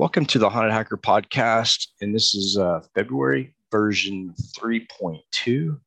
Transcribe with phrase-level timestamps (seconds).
[0.00, 5.78] Welcome to the Haunted Hacker podcast, and this is uh, February version 3.2.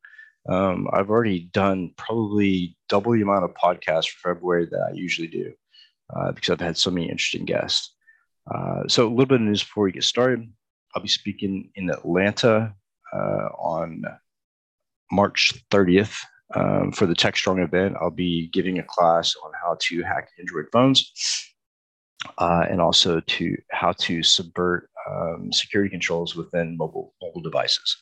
[0.47, 5.29] Um, I've already done probably double the amount of podcasts for February that I usually
[5.29, 5.51] do
[6.15, 7.95] uh, because I've had so many interesting guests.
[8.53, 10.47] Uh, so, a little bit of news before we get started.
[10.93, 12.75] I'll be speaking in Atlanta
[13.11, 14.03] uh, on
[15.11, 16.19] March 30th
[16.53, 17.95] um, for the Tech Strong event.
[17.99, 21.11] I'll be giving a class on how to hack Android phones
[22.37, 28.01] uh, and also to how to subvert um, security controls within mobile mobile devices.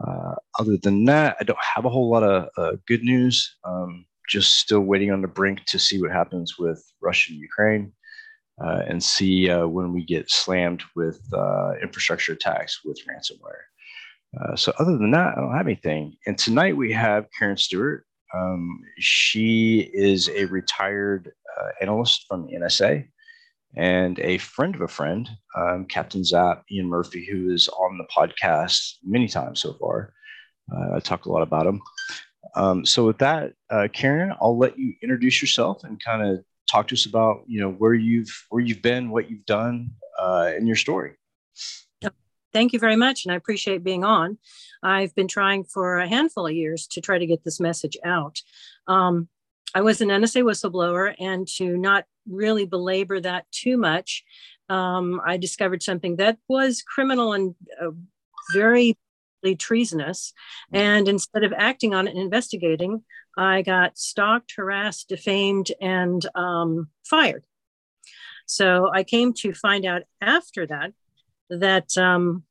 [0.00, 3.56] Uh, other than that, I don't have a whole lot of uh, good news.
[3.64, 7.92] Um, just still waiting on the brink to see what happens with Russia and Ukraine,
[8.60, 14.56] uh, and see uh, when we get slammed with uh, infrastructure attacks with ransomware.
[14.58, 16.16] so other than that, I don't have anything.
[16.26, 18.04] And tonight we have Karen Stewart.
[18.34, 21.32] Um, she is a retired
[21.80, 23.06] analyst from the NSA
[23.74, 28.06] and a friend of a friend, um, Captain Zap, Ian Murphy, who is on the
[28.14, 30.12] podcast many times so far.
[30.72, 31.80] Uh, I talk a lot about him.
[32.54, 36.88] Um, so with that, uh, Karen, I'll let you introduce yourself and kind of talk
[36.88, 40.66] to us about you know where you've where you've been, what you've done, uh, and
[40.66, 41.16] your story.
[42.52, 44.38] Thank you very much, and I appreciate being on.
[44.82, 48.38] I've been trying for a handful of years to try to get this message out.
[48.88, 49.28] Um,
[49.74, 54.24] I was an NSA whistleblower, and to not really belabor that too much,
[54.68, 57.90] um, I discovered something that was criminal and uh,
[58.54, 58.96] very
[59.58, 60.32] treasonous.
[60.72, 63.04] And instead of acting on it and investigating,
[63.38, 67.44] I got stalked, harassed, defamed, and um, fired.
[68.46, 70.92] So I came to find out after that
[71.50, 72.44] that um,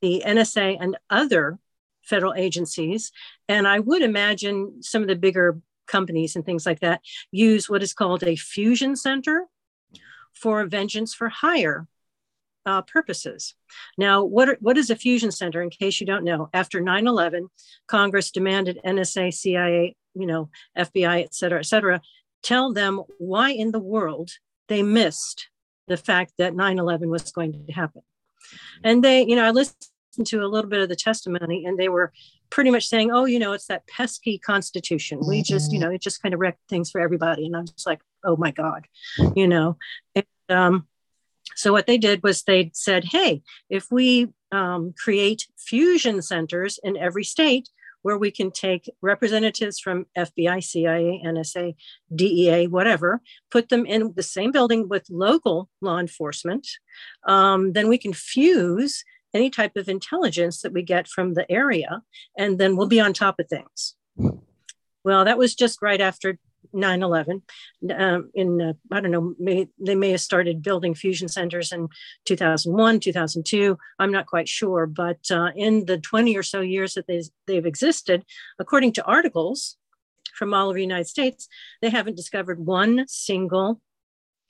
[0.00, 1.58] the NSA and other
[2.02, 3.12] federal agencies,
[3.48, 5.60] and I would imagine some of the bigger
[5.92, 9.46] companies and things like that use what is called a fusion center
[10.34, 11.86] for vengeance for hire
[12.66, 13.54] uh, purposes.
[13.98, 15.62] Now, what, are, what is a fusion center?
[15.62, 17.48] In case you don't know, after 9 11,
[17.86, 22.00] Congress demanded NSA, CIA, you know, FBI, et cetera, et cetera,
[22.42, 24.30] tell them why in the world
[24.68, 25.48] they missed
[25.88, 28.02] the fact that 9 11 was going to happen.
[28.84, 29.76] And they, you know, I listened
[30.26, 32.12] to a little bit of the testimony and they were
[32.52, 35.18] pretty much saying, oh, you know, it's that pesky constitution.
[35.26, 35.88] We just, you mm-hmm.
[35.88, 37.46] know, it just kind of wrecked things for everybody.
[37.46, 38.86] And I'm just like, oh my God,
[39.34, 39.78] you know.
[40.14, 40.86] And, um,
[41.56, 46.96] so what they did was they said, hey, if we um, create fusion centers in
[46.96, 47.70] every state
[48.02, 51.74] where we can take representatives from FBI, CIA, NSA,
[52.14, 56.68] DEA, whatever, put them in the same building with local law enforcement,
[57.26, 62.02] um, then we can fuse any type of intelligence that we get from the area,
[62.36, 63.94] and then we'll be on top of things.
[65.04, 66.38] Well, that was just right after
[66.72, 67.42] 9 11.
[67.94, 71.88] Um, in, uh, I don't know, may, they may have started building fusion centers in
[72.24, 73.76] 2001, 2002.
[73.98, 74.86] I'm not quite sure.
[74.86, 78.24] But uh, in the 20 or so years that they, they've existed,
[78.58, 79.76] according to articles
[80.34, 81.48] from all over the United States,
[81.80, 83.80] they haven't discovered one single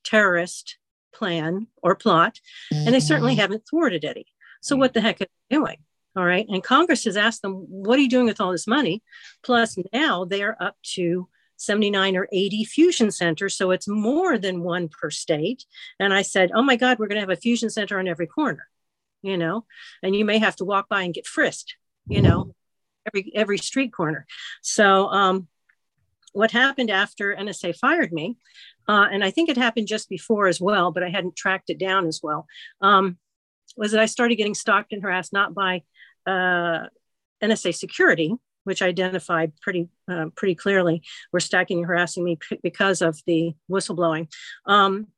[0.05, 0.79] terrorist
[1.15, 2.41] plan or plot,
[2.71, 3.41] and they certainly mm-hmm.
[3.41, 4.27] haven't thwarted any.
[4.63, 5.77] So what the heck are they doing?
[6.17, 6.47] All right.
[6.49, 9.03] And Congress has asked them, what are you doing with all this money?
[9.43, 13.57] Plus, now they are up to 79 or 80 fusion centers.
[13.57, 15.65] So it's more than one per state.
[15.99, 18.27] And I said, oh my God, we're going to have a fusion center on every
[18.27, 18.69] corner,
[19.23, 19.65] you know,
[20.03, 22.55] and you may have to walk by and get frisked, you know,
[23.07, 24.27] every every street corner.
[24.61, 25.49] So um,
[26.33, 28.37] what happened after NSA fired me,
[28.89, 31.79] uh, and I think it happened just before as well, but I hadn't tracked it
[31.79, 32.47] down as well.
[32.81, 33.19] Um,
[33.77, 35.83] was that I started getting stalked and harassed not by
[36.27, 36.87] uh,
[37.43, 38.35] NSA security,
[38.65, 41.03] which identified pretty uh, pretty clearly
[41.33, 44.33] were stacking and harassing me p- because of the whistleblowing.
[44.67, 45.09] Um,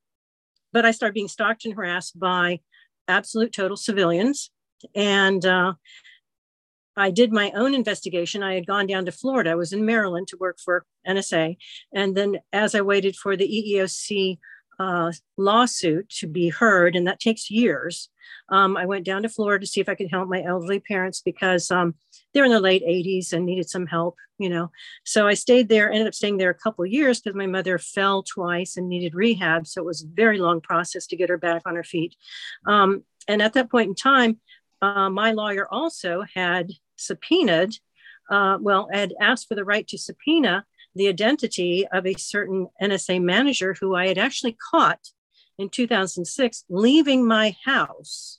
[0.72, 2.60] but I started being stalked and harassed by
[3.06, 4.50] absolute total civilians,
[4.94, 5.74] and uh,
[6.96, 8.42] I did my own investigation.
[8.42, 9.50] I had gone down to Florida.
[9.50, 11.56] I was in Maryland to work for NSA,
[11.92, 14.38] and then as I waited for the EEOC
[14.78, 18.08] uh, lawsuit to be heard, and that takes years.
[18.48, 21.20] Um, I went down to Florida to see if I could help my elderly parents
[21.20, 21.94] because um,
[22.32, 24.70] they're in their late 80s and needed some help, you know.
[25.04, 28.22] So I stayed there, ended up staying there a couple years because my mother fell
[28.22, 29.66] twice and needed rehab.
[29.66, 32.16] So it was a very long process to get her back on her feet.
[32.66, 34.40] Um, and at that point in time,
[34.82, 37.74] uh, my lawyer also had subpoenaed,
[38.30, 43.22] uh, well, had asked for the right to subpoena the identity of a certain NSA
[43.22, 45.10] manager who I had actually caught
[45.58, 48.38] in 2006 leaving my house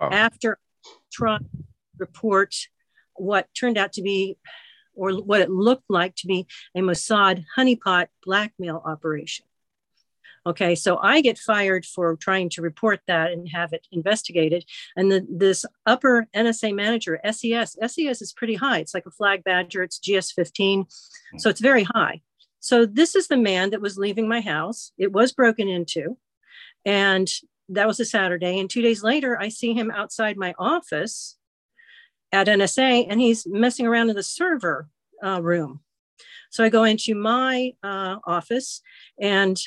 [0.00, 0.10] wow.
[0.10, 0.58] after
[1.12, 1.48] trying to
[1.98, 2.54] report
[3.14, 4.36] what turned out to be
[4.94, 9.46] or what it looked like to be a Mossad honeypot blackmail operation.
[10.46, 14.64] Okay, so I get fired for trying to report that and have it investigated.
[14.94, 18.78] And the, this upper NSA manager, SES, SES is pretty high.
[18.80, 20.84] It's like a flag badger, it's GS 15.
[21.38, 22.20] So it's very high.
[22.60, 24.92] So this is the man that was leaving my house.
[24.98, 26.18] It was broken into.
[26.84, 27.28] And
[27.70, 28.58] that was a Saturday.
[28.58, 31.36] And two days later, I see him outside my office
[32.32, 34.88] at NSA and he's messing around in the server
[35.24, 35.80] uh, room.
[36.50, 38.80] So I go into my uh, office
[39.20, 39.58] and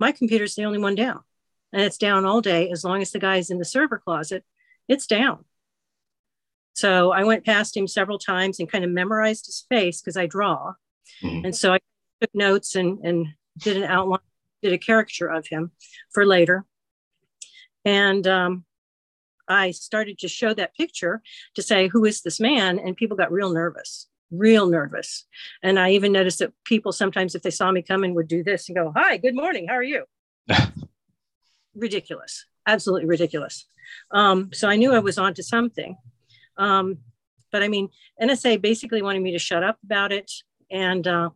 [0.00, 1.20] my computer's the only one down.
[1.72, 2.70] And it's down all day.
[2.70, 4.44] As long as the guy's in the server closet,
[4.88, 5.44] it's down.
[6.72, 10.26] So I went past him several times and kind of memorized his face because I
[10.26, 10.72] draw.
[11.22, 11.44] Mm-hmm.
[11.44, 11.78] And so I
[12.20, 13.26] took notes and, and
[13.58, 14.20] did an outline,
[14.62, 15.72] did a caricature of him
[16.12, 16.64] for later.
[17.84, 18.64] And um,
[19.48, 21.22] I started to show that picture
[21.54, 22.78] to say, who is this man?
[22.78, 25.26] And people got real nervous, real nervous.
[25.62, 28.68] And I even noticed that people sometimes, if they saw me coming, would do this
[28.68, 29.66] and go, Hi, good morning.
[29.68, 30.04] How are you?
[31.74, 33.66] ridiculous, absolutely ridiculous.
[34.10, 35.96] Um, so I knew I was onto something.
[36.56, 36.98] Um,
[37.52, 37.88] but I mean,
[38.20, 40.30] NSA basically wanted me to shut up about it.
[40.70, 41.30] And uh,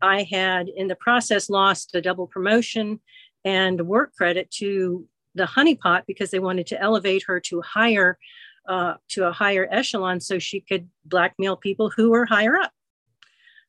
[0.00, 3.00] I had, in the process, lost a double promotion
[3.44, 8.18] and work credit to the honeypot because they wanted to elevate her to higher
[8.68, 12.72] uh, to a higher echelon so she could blackmail people who were higher up.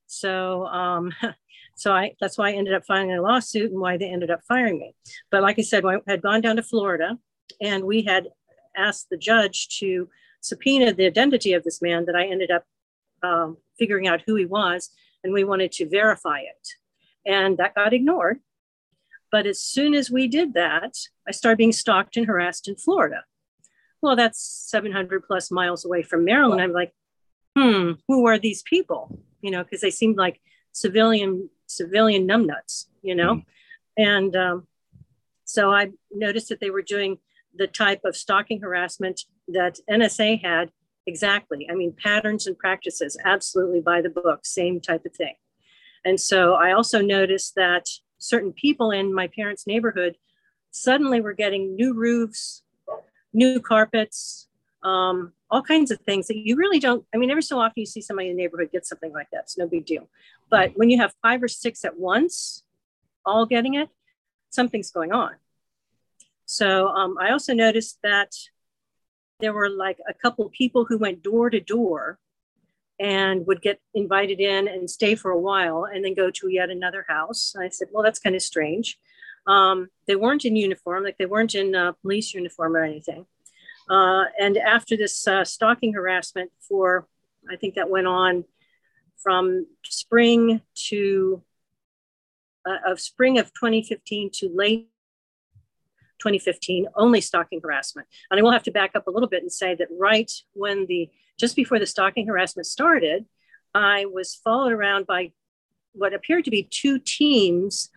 [0.07, 1.13] So um,
[1.75, 4.41] so I that's why I ended up filing a lawsuit and why they ended up
[4.47, 4.95] firing me.
[5.31, 7.17] But like I said, I had gone down to Florida
[7.61, 8.27] and we had
[8.75, 10.09] asked the judge to
[10.41, 12.63] subpoena the identity of this man that I ended up
[13.23, 14.89] um, figuring out who he was,
[15.23, 16.67] and we wanted to verify it.
[17.25, 18.39] And that got ignored.
[19.31, 20.93] But as soon as we did that,
[21.27, 23.23] I started being stalked and harassed in Florida.
[24.01, 26.61] Well, that's 700 plus miles away from Maryland.
[26.61, 26.93] I'm like,
[27.57, 29.19] hmm, who are these people?
[29.41, 30.39] You know, because they seemed like
[30.71, 33.45] civilian civilian numbnuts, you know, mm.
[33.97, 34.67] and um,
[35.49, 37.17] so I noticed that they were doing
[37.55, 40.71] the type of stalking harassment that NSA had
[41.07, 41.67] exactly.
[41.69, 45.33] I mean, patterns and practices, absolutely by the book, same type of thing.
[46.05, 47.87] And so I also noticed that
[48.19, 50.17] certain people in my parents' neighborhood
[50.71, 52.61] suddenly were getting new roofs,
[53.33, 54.47] new carpets,
[54.83, 57.05] um, all kinds of things that you really don't.
[57.13, 59.41] I mean, every so often you see somebody in the neighborhood get something like that.
[59.41, 60.07] It's no big deal.
[60.49, 62.63] But when you have five or six at once,
[63.25, 63.89] all getting it,
[64.49, 65.31] something's going on.
[66.45, 68.33] So um, I also noticed that
[69.39, 72.19] there were like a couple people who went door to door
[72.99, 76.69] and would get invited in and stay for a while and then go to yet
[76.69, 77.53] another house.
[77.55, 78.99] And I said, well, that's kind of strange.
[79.49, 83.25] Um, they weren't in uniform, like they weren't in uh, police uniform or anything.
[83.89, 87.07] Uh, and after this uh, stalking harassment for,
[87.49, 88.45] I think that went on
[89.17, 91.41] from spring to,
[92.63, 94.89] uh, of spring of 2015 to late
[96.19, 98.07] 2015, only stalking harassment.
[98.29, 100.85] And I will have to back up a little bit and say that right when
[100.85, 101.09] the
[101.39, 103.25] just before the stalking harassment started,
[103.73, 105.31] I was followed around by
[105.93, 107.89] what appeared to be two teams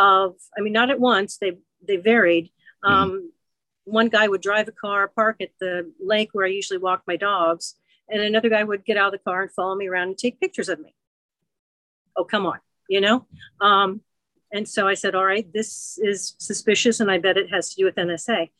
[0.00, 2.46] of, I mean, not at once, they, they varied.
[2.84, 2.92] Mm-hmm.
[2.92, 3.32] Um,
[3.84, 7.16] one guy would drive a car, park at the lake where I usually walk my
[7.16, 7.74] dogs,
[8.08, 10.40] and another guy would get out of the car and follow me around and take
[10.40, 10.94] pictures of me.
[12.16, 12.58] Oh, come on,
[12.88, 13.26] you know?
[13.60, 14.00] Um,
[14.52, 17.76] and so I said, all right, this is suspicious, and I bet it has to
[17.76, 18.50] do with NSA.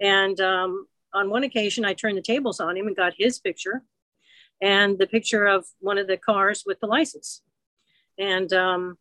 [0.00, 3.82] And um, on one occasion, I turned the tables on him and got his picture
[4.60, 7.42] and the picture of one of the cars with the license.
[8.18, 8.98] And um,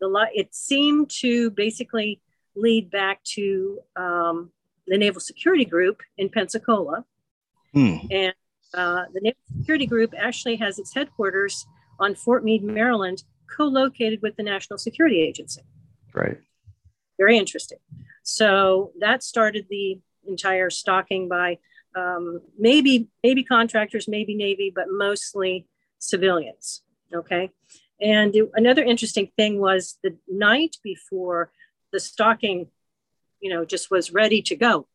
[0.00, 2.20] the it seemed to basically
[2.56, 4.50] lead back to um,
[4.86, 7.04] the Naval Security Group in Pensacola.
[7.72, 7.96] Hmm.
[8.10, 8.34] And
[8.74, 11.66] uh, the Naval Security Group actually has its headquarters
[11.98, 13.22] on Fort Meade, Maryland,
[13.56, 15.62] co located with the National Security Agency.
[16.14, 16.38] Right.
[17.18, 17.78] Very interesting.
[18.22, 21.58] So that started the entire stalking by
[21.96, 25.66] um, maybe maybe contractors, maybe Navy, but mostly
[25.98, 26.82] civilians.
[27.12, 27.50] Okay.
[28.00, 31.52] And it, another interesting thing was the night before
[31.92, 32.68] the stalking,
[33.40, 34.86] you know, just was ready to go.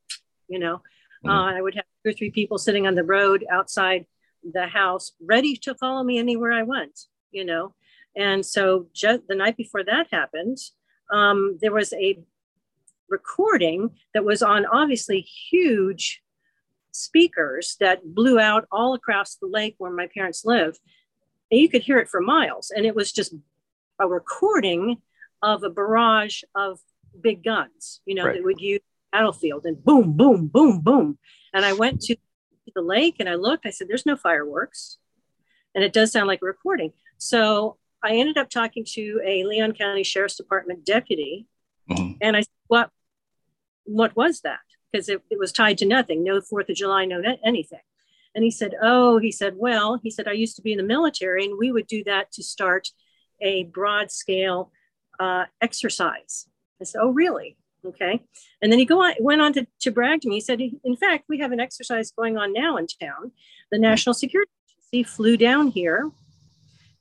[0.47, 0.77] You know,
[1.25, 1.29] mm-hmm.
[1.29, 4.05] uh, I would have two or three people sitting on the road outside
[4.43, 6.99] the house, ready to follow me anywhere I went.
[7.31, 7.75] You know,
[8.15, 10.57] and so just the night before that happened,
[11.11, 12.19] um, there was a
[13.09, 16.21] recording that was on obviously huge
[16.91, 20.77] speakers that blew out all across the lake where my parents live.
[21.55, 22.71] And you could hear it for miles.
[22.75, 23.33] And it was just
[23.99, 24.97] a recording
[25.41, 26.79] of a barrage of
[27.19, 28.35] big guns, you know, right.
[28.35, 28.81] that would use
[29.11, 31.17] battlefield and boom, boom, boom, boom.
[31.53, 32.17] And I went to
[32.75, 34.97] the lake and I looked, I said, there's no fireworks.
[35.73, 36.91] And it does sound like a recording.
[37.17, 41.47] So I ended up talking to a Leon County Sheriff's Department deputy
[41.89, 42.13] Mm-hmm.
[42.21, 42.89] And I said, what,
[43.85, 44.59] what was that?
[44.91, 47.79] Because it, it was tied to nothing, no 4th of July, no anything.
[48.35, 50.83] And he said, oh, he said, well, he said, I used to be in the
[50.83, 52.89] military and we would do that to start
[53.41, 54.71] a broad scale
[55.19, 56.47] uh, exercise.
[56.81, 57.57] I said, oh, really?
[57.85, 58.21] Okay.
[58.61, 60.35] And then he go on, went on to, to brag to me.
[60.35, 63.31] He said, in fact, we have an exercise going on now in town.
[63.71, 66.11] The National Security Agency flew down here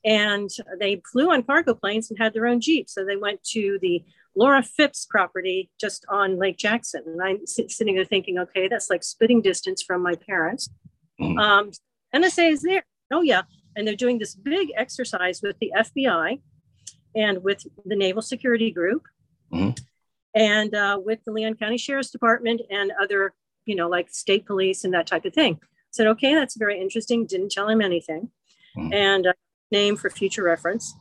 [0.05, 0.49] and
[0.79, 2.89] they flew on cargo planes and had their own Jeep.
[2.89, 4.03] So they went to the
[4.35, 7.03] Laura Phipps property just on Lake Jackson.
[7.07, 10.69] And I'm sitting there thinking, okay, that's like spitting distance from my parents.
[11.19, 11.37] Mm-hmm.
[11.37, 11.71] Um,
[12.13, 12.85] NSA is there.
[13.11, 13.43] Oh, yeah.
[13.75, 16.39] And they're doing this big exercise with the FBI
[17.15, 19.03] and with the Naval Security Group.
[19.53, 19.71] Mm-hmm
[20.35, 23.33] and uh, with the Leon County Sheriff's Department and other,
[23.65, 25.59] you know, like state police and that type of thing.
[25.91, 27.25] Said, okay, that's very interesting.
[27.25, 28.29] Didn't tell him anything,
[28.77, 28.93] mm-hmm.
[28.93, 29.33] and uh,
[29.71, 30.93] name for future reference.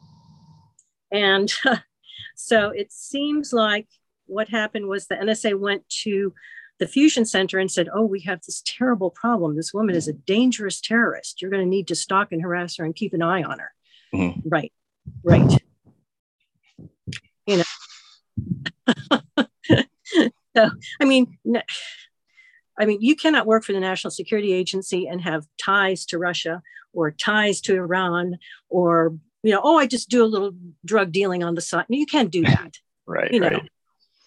[1.11, 1.79] And uh,
[2.37, 3.89] so it seems like
[4.27, 6.33] what happened was the NSA went to
[6.85, 9.57] the fusion center and said, "Oh, we have this terrible problem.
[9.57, 11.41] This woman is a dangerous terrorist.
[11.41, 13.73] You're going to need to stalk and harass her and keep an eye on her."
[14.15, 14.49] Mm-hmm.
[14.49, 14.73] Right,
[15.23, 15.63] right.
[17.47, 17.65] You know,
[20.57, 21.39] so, I mean,
[22.79, 26.63] I mean, you cannot work for the National Security Agency and have ties to Russia
[26.93, 28.39] or ties to Iran
[28.69, 30.53] or, you know, oh, I just do a little
[30.85, 31.87] drug dealing on the side.
[31.89, 32.79] you can't do that.
[33.07, 33.33] right.
[33.33, 33.71] You know, right.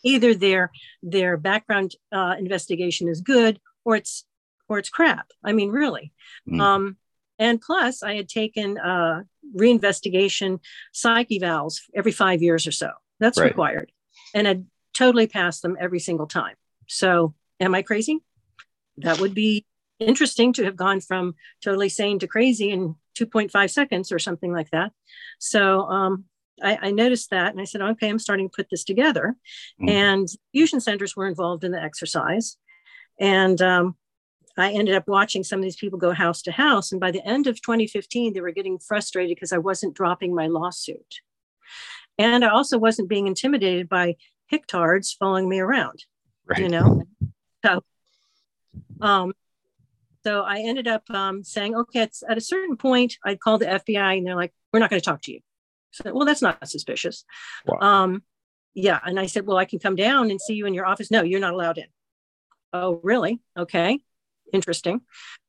[0.04, 0.72] Either their
[1.04, 4.25] their background uh, investigation is good or it's
[4.70, 5.32] or it's crap.
[5.44, 6.13] I mean, really.
[6.50, 6.62] Mm.
[6.62, 6.98] Um,
[7.39, 9.24] and plus, I had taken uh,
[9.56, 10.60] reinvestigation
[10.92, 12.92] psych evals every five years or so.
[13.20, 13.48] That's right.
[13.48, 13.92] required
[14.34, 16.56] and had totally passed them every single time.
[16.88, 18.20] So, am I crazy?
[18.98, 19.66] That would be
[20.00, 24.70] interesting to have gone from totally sane to crazy in 2.5 seconds or something like
[24.72, 24.92] that.
[25.39, 26.25] So, um,
[26.62, 29.36] I, I, noticed that and I said, okay, I'm starting to put this together.
[29.82, 29.90] Mm.
[29.90, 32.58] And fusion centers were involved in the exercise.
[33.20, 33.96] And um,
[34.58, 36.92] I ended up watching some of these people go house to house.
[36.92, 40.48] And by the end of 2015, they were getting frustrated because I wasn't dropping my
[40.48, 41.22] lawsuit.
[42.18, 44.16] And I also wasn't being intimidated by
[44.48, 46.06] hictards following me around,
[46.48, 46.60] right.
[46.60, 47.04] you know?
[47.64, 47.84] So,
[49.02, 49.34] um,
[50.26, 53.66] so I ended up um, saying, okay, it's at a certain point, I'd call the
[53.66, 55.40] FBI and they're like, we're not going to talk to you.
[55.91, 57.24] So, well, that's not suspicious.
[57.65, 57.79] Wow.
[57.79, 58.24] Um,
[58.74, 59.00] yeah.
[59.03, 61.10] And I said, well, I can come down and see you in your office.
[61.10, 61.88] No, you're not allowed in.
[62.74, 63.39] Oh, really?
[63.58, 64.00] Okay.
[64.53, 65.01] Interesting.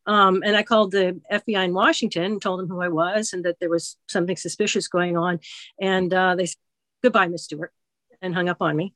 [0.07, 3.45] Um, and I called the FBI in Washington and told them who I was and
[3.45, 5.41] that there was something suspicious going on.
[5.81, 6.57] And uh, they said,
[7.03, 7.73] Goodbye, Miss Stewart,
[8.21, 8.95] and hung up on me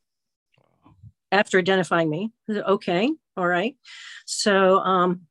[1.32, 2.30] after identifying me.
[2.48, 3.76] Said, okay, all right.
[4.26, 5.22] So, um,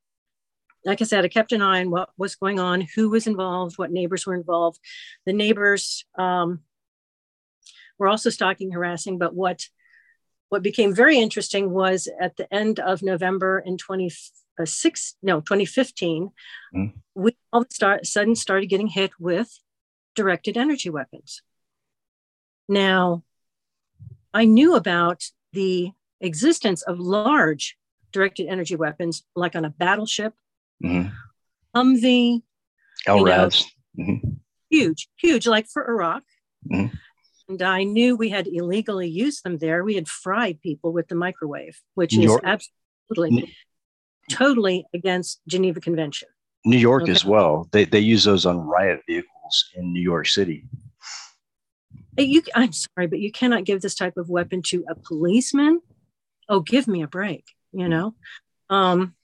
[0.85, 3.77] like I said, I kept an eye on what was going on, who was involved,
[3.77, 4.79] what neighbors were involved.
[5.25, 6.61] The neighbors um,
[7.97, 9.61] were also stalking, harassing, but what
[10.49, 14.11] what became very interesting was at the end of November in 20,
[14.59, 14.65] uh,
[15.23, 16.29] no, 2015,
[16.75, 16.93] mm.
[17.15, 19.61] we all of a sudden started getting hit with
[20.13, 21.41] directed energy weapons.
[22.67, 23.23] Now,
[24.33, 25.23] I knew about
[25.53, 27.77] the existence of large
[28.11, 30.33] directed energy weapons, like on a battleship,
[30.83, 31.09] mm-hmm.
[31.75, 32.41] Humvee.
[33.07, 34.29] You mm-hmm.
[34.69, 36.23] Huge, huge, like for Iraq.
[36.71, 36.95] Mm-hmm.
[37.49, 39.83] And I knew we had illegally used them there.
[39.83, 43.53] We had fried people with the microwave, which is absolutely
[44.29, 46.29] totally against Geneva Convention.
[46.63, 47.11] New York okay.
[47.11, 47.67] as well.
[47.71, 50.65] They, they use those on riot vehicles in New York City.
[52.17, 55.81] You, I'm sorry, but you cannot give this type of weapon to a policeman.
[56.47, 58.15] Oh, give me a break, you know?
[58.69, 59.15] Um,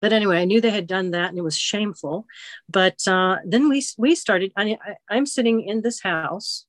[0.00, 2.26] but anyway, I knew they had done that and it was shameful.
[2.68, 6.66] But uh, then we, we started, I, I, I'm sitting in this house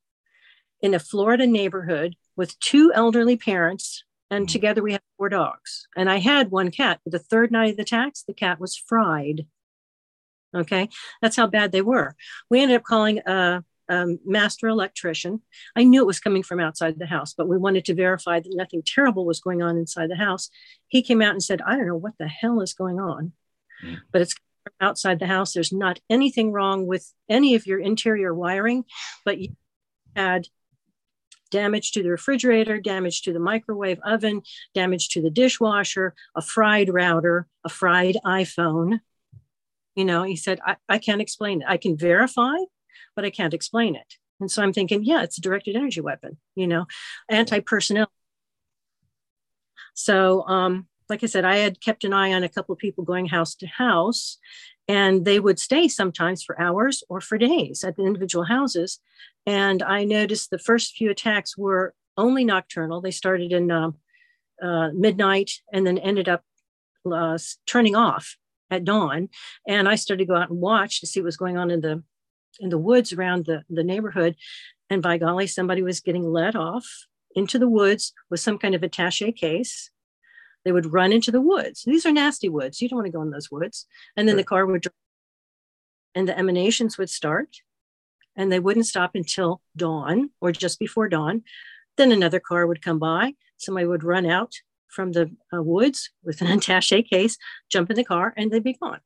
[0.81, 4.51] in a Florida neighborhood with two elderly parents and mm-hmm.
[4.51, 5.87] together we had four dogs.
[5.95, 6.99] And I had one cat.
[7.03, 9.45] But the third night of the attacks, the cat was fried.
[10.53, 10.89] Okay,
[11.21, 12.15] that's how bad they were.
[12.49, 15.41] We ended up calling a, a master electrician.
[15.75, 18.55] I knew it was coming from outside the house, but we wanted to verify that
[18.55, 20.49] nothing terrible was going on inside the house.
[20.87, 23.33] He came out and said, "I don't know what the hell is going on,
[23.83, 23.97] mm.
[24.11, 24.35] but it's
[24.79, 25.53] outside the house.
[25.53, 28.85] There's not anything wrong with any of your interior wiring,
[29.25, 29.55] but you
[30.15, 30.47] had
[31.49, 34.41] damage to the refrigerator, damage to the microwave oven,
[34.73, 38.99] damage to the dishwasher, a fried router, a fried iPhone.
[39.95, 41.67] You know, he said, I, I can't explain it.
[41.67, 42.55] I can verify,
[43.15, 44.15] but I can't explain it.
[44.39, 46.87] And so I'm thinking, yeah, it's a directed energy weapon, you know,
[47.29, 48.11] anti personnel.
[49.93, 53.03] So, um, like I said, I had kept an eye on a couple of people
[53.03, 54.37] going house to house,
[54.87, 58.99] and they would stay sometimes for hours or for days at the individual houses.
[59.45, 63.01] And I noticed the first few attacks were only nocturnal.
[63.01, 63.91] They started in uh,
[64.61, 66.43] uh, midnight and then ended up
[67.11, 68.37] uh, turning off
[68.69, 69.29] at dawn.
[69.67, 71.81] And I started to go out and watch to see what was going on in
[71.81, 72.03] the
[72.59, 74.35] in the woods around the, the neighborhood.
[74.89, 76.85] And by golly, somebody was getting let off
[77.35, 79.89] into the woods with some kind of attache case.
[80.63, 81.83] They would run into the woods.
[81.85, 82.81] These are nasty woods.
[82.81, 83.87] You don't want to go in those woods.
[84.15, 84.93] And then the car would drive
[86.13, 87.57] and the emanations would start
[88.35, 91.43] and they wouldn't stop until dawn or just before dawn.
[91.97, 93.33] Then another car would come by.
[93.57, 94.53] Somebody would run out
[94.87, 97.37] from the uh, woods with an attache case,
[97.69, 98.99] jump in the car, and they'd be gone.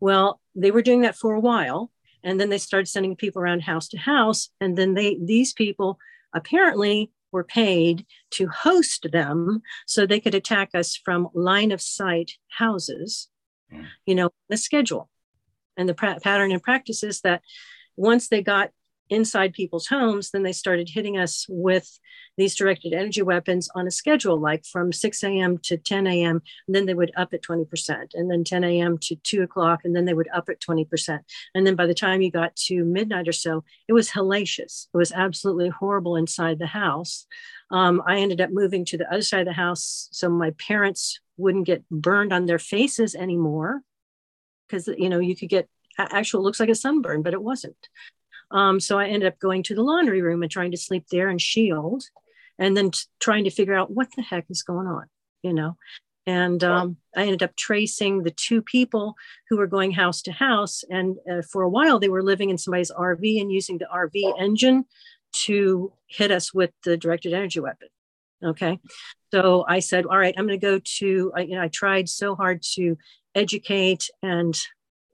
[0.00, 1.90] Well, they were doing that for a while,
[2.22, 5.98] and then they started sending people around house to house, and then they these people
[6.34, 12.32] apparently were paid to host them so they could attack us from line of sight
[12.48, 13.28] houses,
[13.72, 13.84] mm.
[14.06, 15.10] you know, the schedule.
[15.76, 17.42] And the pattern and practices that
[17.96, 18.70] once they got
[19.08, 21.98] inside people's homes, then they started hitting us with
[22.36, 25.58] these directed energy weapons on a schedule, like from 6 a.m.
[25.58, 26.42] to 10 a.m.
[26.66, 28.98] And then they would up at 20%, and then 10 a.m.
[28.98, 31.20] to 2 o'clock, and then they would up at 20%.
[31.54, 34.88] And then by the time you got to midnight or so, it was hellacious.
[34.92, 37.26] It was absolutely horrible inside the house.
[37.70, 41.20] Um, I ended up moving to the other side of the house so my parents
[41.36, 43.82] wouldn't get burned on their faces anymore
[44.66, 47.88] because you know you could get actual looks like a sunburn, but it wasn't.
[48.50, 51.28] Um, so I ended up going to the laundry room and trying to sleep there
[51.28, 52.04] and shield,
[52.58, 55.06] and then t- trying to figure out what the heck is going on,
[55.42, 55.76] you know.
[56.26, 59.14] And um, I ended up tracing the two people
[59.48, 60.82] who were going house to house.
[60.90, 64.40] And uh, for a while, they were living in somebody's RV and using the RV
[64.40, 64.86] engine
[65.44, 67.88] to hit us with the directed energy weapon.
[68.44, 68.80] Okay.
[69.32, 72.08] So I said, all right, I'm going to go to, I, you know, I tried
[72.08, 72.98] so hard to
[73.34, 74.56] educate and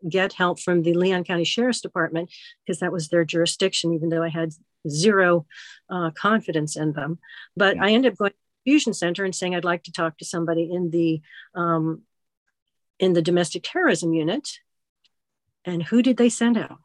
[0.08, 2.30] get help from the Leon County Sheriff's Department
[2.64, 4.52] because that was their jurisdiction, even though I had
[4.88, 5.46] zero
[5.90, 7.18] uh, confidence in them.
[7.56, 10.18] But I ended up going to the Fusion Center and saying I'd like to talk
[10.18, 11.20] to somebody in the
[11.54, 12.02] um,
[12.98, 14.58] in the domestic terrorism unit.
[15.64, 16.78] And who did they send out?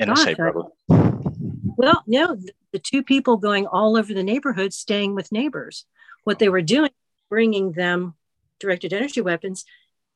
[0.00, 0.72] NSA, probably.
[1.76, 2.36] Well, no,
[2.72, 5.86] the two people going all over the neighborhood, staying with neighbors.
[6.24, 6.90] What they were doing,
[7.28, 8.14] bringing them
[8.58, 9.64] directed energy weapons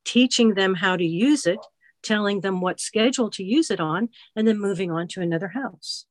[0.05, 1.59] teaching them how to use it,
[2.03, 6.07] telling them what schedule to use it on, and then moving on to another house.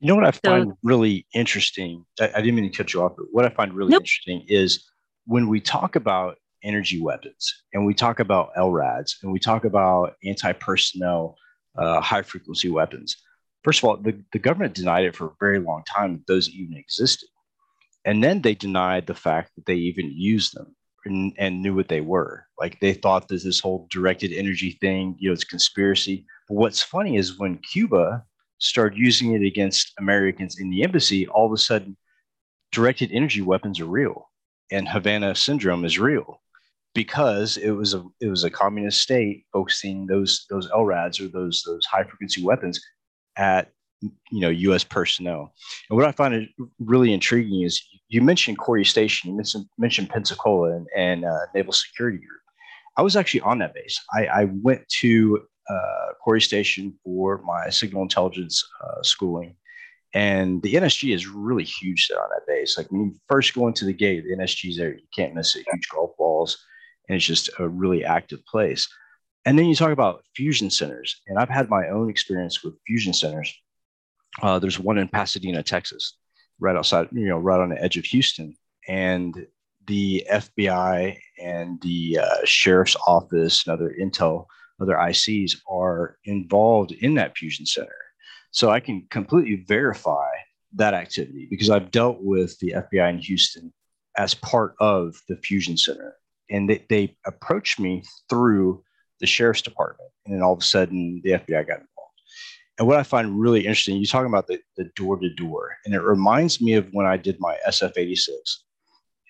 [0.00, 2.04] You know what I find so, really interesting?
[2.20, 4.00] I, I, didn't mean to cut you off, but what I find really nope.
[4.00, 4.90] interesting is
[5.26, 10.14] when we talk about energy weapons and we talk about LRADs and we talk about
[10.24, 11.36] anti personnel
[11.76, 13.16] uh, high frequency weapons.
[13.62, 16.48] First of all, the, the government denied it for a very long time that those
[16.50, 17.28] even existed.
[18.04, 21.88] And then they denied the fact that they even used them and, and knew what
[21.88, 22.44] they were.
[22.58, 26.26] Like they thought that this whole directed energy thing, you know, it's conspiracy.
[26.48, 28.24] But what's funny is when Cuba
[28.58, 31.96] started using it against Americans in the embassy, all of a sudden,
[32.70, 34.30] directed energy weapons are real,
[34.70, 36.40] and Havana syndrome is real
[36.94, 41.62] because it was a it was a communist state focusing those those LRADs or those
[41.66, 42.80] those high frequency weapons
[43.36, 44.84] at you know U.S.
[44.84, 45.52] personnel.
[45.88, 47.82] And what I find really intriguing is
[48.12, 52.40] you mentioned Corry Station, you mentioned, mentioned Pensacola and, and uh, Naval Security Group.
[52.98, 53.98] I was actually on that base.
[54.12, 59.56] I, I went to uh, Corry Station for my signal intelligence uh, schooling.
[60.12, 62.76] And the NSG is really huge there on that base.
[62.76, 64.92] Like when you first go into the gate, the NSG is there.
[64.92, 65.64] You can't miss it.
[65.72, 66.58] Huge golf balls,
[67.08, 68.88] and it's just a really active place.
[69.46, 73.14] And then you talk about fusion centers, and I've had my own experience with fusion
[73.14, 73.54] centers.
[74.42, 76.18] Uh, there's one in Pasadena, Texas,
[76.62, 78.54] right outside, you know, right on the edge of Houston.
[78.88, 79.46] And
[79.86, 84.46] the FBI and the uh, sheriff's office and other intel,
[84.80, 87.94] other ICs are involved in that fusion center.
[88.52, 90.28] So I can completely verify
[90.74, 93.72] that activity because I've dealt with the FBI in Houston
[94.16, 96.14] as part of the fusion center.
[96.50, 98.84] And they, they approached me through
[99.20, 100.10] the sheriff's department.
[100.26, 101.80] And then all of a sudden, the FBI got
[102.78, 105.94] and what I find really interesting, you're talking about the, the door to door, and
[105.94, 108.64] it reminds me of when I did my SF 86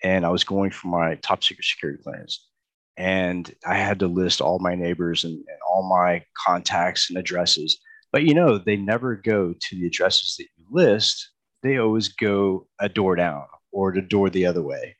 [0.03, 2.49] and I was going for my top secret security clearance.
[2.97, 7.79] And I had to list all my neighbors and, and all my contacts and addresses.
[8.11, 11.31] But you know, they never go to the addresses that you list,
[11.63, 14.95] they always go a door down or the door the other way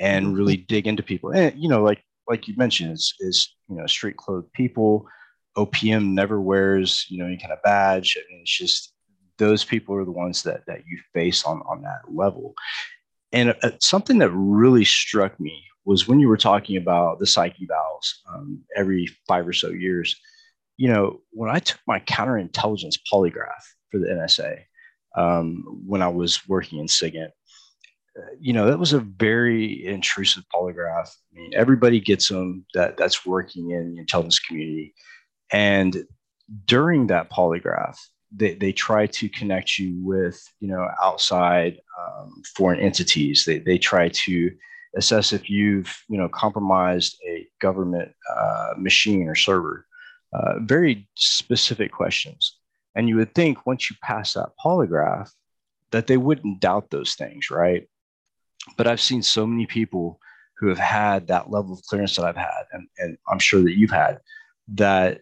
[0.00, 0.34] and mm-hmm.
[0.36, 1.30] really dig into people.
[1.30, 5.06] And you know, like like you mentioned, is is you know, street clothed people
[5.56, 8.16] OPM never wears, you know, any kind of badge.
[8.16, 8.92] I mean, it's just
[9.38, 12.54] those people are the ones that that you face on on that level.
[13.32, 17.56] And uh, something that really struck me was when you were talking about the psych
[17.58, 20.16] evals um, every five or so years.
[20.76, 24.64] You know, when I took my counterintelligence polygraph for the NSA,
[25.16, 27.30] um, when I was working in SIGINT.
[28.16, 31.08] Uh, you know, that was a very intrusive polygraph.
[31.08, 34.94] I mean, everybody gets them that that's working in the intelligence community.
[35.52, 36.04] And
[36.66, 37.98] during that polygraph,
[38.36, 43.44] they, they try to connect you with, you know, outside um, foreign entities.
[43.44, 44.50] They, they try to
[44.96, 49.86] assess if you've, you know, compromised a government uh, machine or server.
[50.32, 52.58] Uh, very specific questions.
[52.96, 55.30] And you would think once you pass that polygraph,
[55.92, 57.88] that they wouldn't doubt those things, right?
[58.76, 60.18] But I've seen so many people
[60.58, 63.76] who have had that level of clearance that I've had, and, and I'm sure that
[63.76, 64.18] you've had,
[64.74, 65.20] that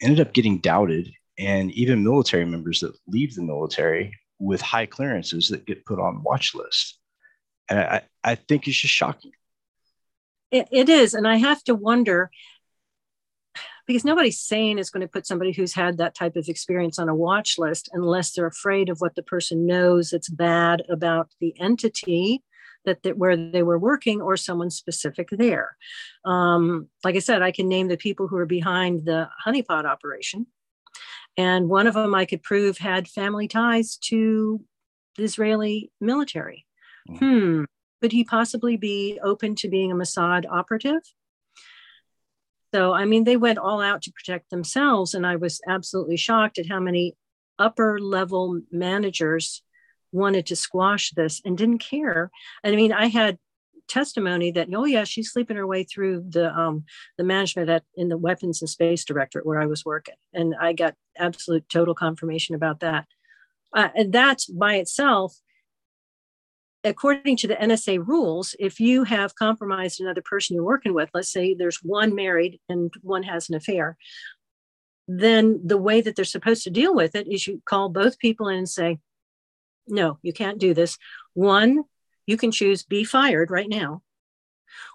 [0.00, 1.12] ended up getting doubted.
[1.38, 6.22] And even military members that leave the military with high clearances that get put on
[6.22, 6.98] watch lists.
[7.68, 9.32] And I, I think it's just shocking.
[10.50, 11.14] it, it is.
[11.14, 12.30] And I have to wonder
[13.86, 17.08] because nobody's sane is going to put somebody who's had that type of experience on
[17.08, 21.58] a watch list unless they're afraid of what the person knows that's bad about the
[21.60, 22.42] entity
[22.84, 25.76] that, that where they were working or someone specific there.
[26.24, 30.46] Um, like I said, I can name the people who are behind the honeypot operation.
[31.36, 34.64] And one of them I could prove had family ties to
[35.16, 36.66] the Israeli military.
[37.08, 37.38] Mm-hmm.
[37.58, 37.64] Hmm.
[38.02, 41.02] Could he possibly be open to being a Mossad operative?
[42.72, 45.14] So, I mean, they went all out to protect themselves.
[45.14, 47.16] And I was absolutely shocked at how many
[47.58, 49.62] upper level managers
[50.12, 52.30] wanted to squash this and didn't care.
[52.64, 53.38] I mean, I had
[53.88, 56.84] testimony that oh yeah she's sleeping her way through the um
[57.18, 60.72] the management at in the weapons and space directorate where i was working and i
[60.72, 63.04] got absolute total confirmation about that
[63.74, 65.40] uh, and that by itself
[66.84, 71.30] according to the NSA rules, if you have compromised another person you're working with, let's
[71.30, 73.96] say there's one married and one has an affair,
[75.06, 78.48] then the way that they're supposed to deal with it is you call both people
[78.48, 78.98] in and say,
[79.90, 80.98] no, you can't do this.
[81.34, 81.84] One,
[82.26, 84.02] you can choose be fired right now,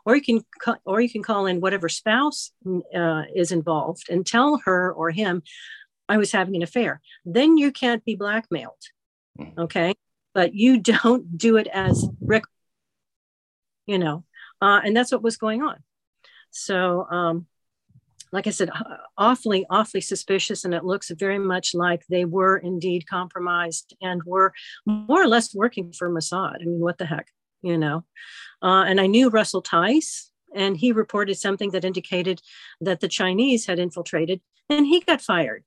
[0.06, 0.44] or you can
[0.86, 2.52] or you can call in whatever spouse
[2.96, 5.44] uh, is involved and tell her or him,
[6.08, 7.02] I was having an affair.
[7.26, 8.82] Then you can't be blackmailed.
[9.38, 9.60] Hmm.
[9.60, 9.96] Okay
[10.36, 12.44] but you don't do it as Rick,
[13.88, 14.24] you know,
[14.62, 15.78] uh, and that's what was going on.
[16.52, 17.48] So, um,
[18.32, 18.70] like I said,
[19.18, 24.54] awfully, awfully suspicious, and it looks very much like they were indeed compromised and were
[24.86, 26.56] more or less working for Mossad.
[26.62, 27.28] I mean, what the heck,
[27.62, 28.04] you know?
[28.62, 32.42] Uh, and I knew Russell Tice, and he reported something that indicated
[32.82, 35.64] that the Chinese had infiltrated, and he got fired.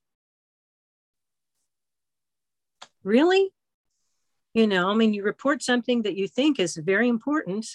[3.04, 3.50] Really?
[4.54, 7.66] You know, I mean, you report something that you think is very important,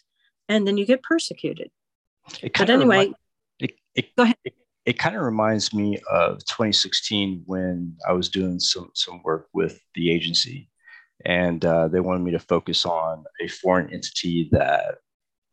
[0.50, 1.72] and then you get persecuted.
[2.42, 3.14] But anyway,
[3.60, 4.36] it, it, go ahead.
[4.44, 4.54] It,
[4.86, 9.80] it kind of reminds me of 2016 when I was doing some some work with
[9.96, 10.70] the agency,
[11.26, 14.96] and uh, they wanted me to focus on a foreign entity that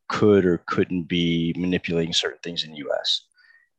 [0.08, 3.26] could or couldn't be manipulating certain things in the U.S.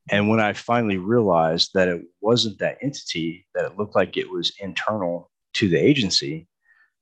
[0.10, 4.30] And when I finally realized that it wasn't that entity, that it looked like it
[4.30, 6.48] was internal to the agency,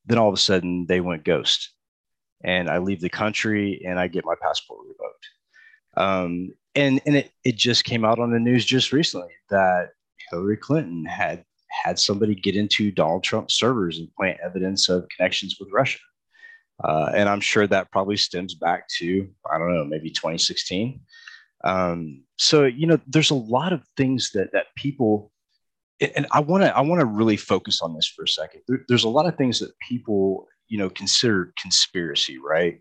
[0.05, 1.71] then all of a sudden they went ghost
[2.43, 5.27] and I leave the country and I get my passport revoked.
[5.95, 9.89] Um, and and it, it just came out on the news just recently that
[10.29, 11.43] Hillary Clinton had
[11.83, 15.99] had somebody get into Donald Trump's servers and plant evidence of connections with Russia.
[16.83, 21.01] Uh, and I'm sure that probably stems back to, I don't know, maybe 2016.
[21.65, 25.31] Um, so, you know, there's a lot of things that, that people
[25.99, 28.61] and I want to I want to really focus on this for a second.
[28.67, 32.79] There, there's a lot of things that people you know consider conspiracy, right?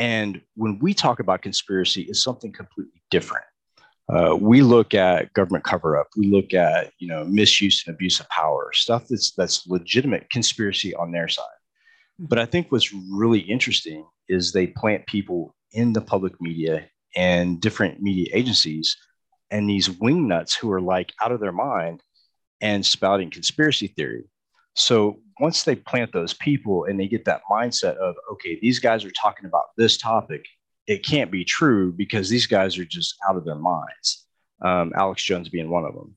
[0.00, 3.44] And when we talk about conspiracy, it's something completely different.
[4.08, 6.08] Uh, we look at government cover up.
[6.16, 10.94] We look at you know misuse and abuse of power, stuff that's that's legitimate conspiracy
[10.94, 11.44] on their side.
[12.18, 17.60] But I think what's really interesting is they plant people in the public media and
[17.60, 18.96] different media agencies
[19.50, 22.02] and these wingnuts who are like out of their mind
[22.62, 24.24] and spouting conspiracy theory.
[24.74, 29.04] So once they plant those people and they get that mindset of, okay, these guys
[29.04, 30.44] are talking about this topic,
[30.86, 34.26] it can't be true because these guys are just out of their minds.
[34.62, 36.16] Um, Alex Jones being one of them.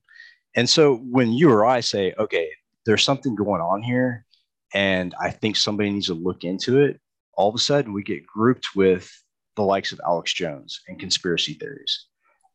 [0.55, 2.49] And so when you or I say, okay,
[2.85, 4.25] there's something going on here,
[4.73, 6.99] and I think somebody needs to look into it,
[7.35, 9.09] all of a sudden we get grouped with
[9.55, 12.07] the likes of Alex Jones and conspiracy theories.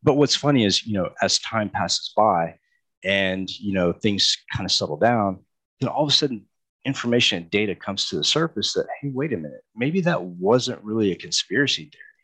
[0.03, 2.57] But what's funny is, you know, as time passes by,
[3.05, 5.39] and you know things kind of settle down
[5.81, 6.45] then all of a sudden
[6.89, 10.83] information and data comes to the surface that hey wait a minute maybe that wasn't
[10.83, 12.23] really a conspiracy theory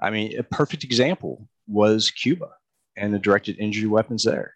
[0.00, 1.34] i mean a perfect example
[1.80, 2.48] was cuba
[2.96, 4.54] and the directed energy weapons there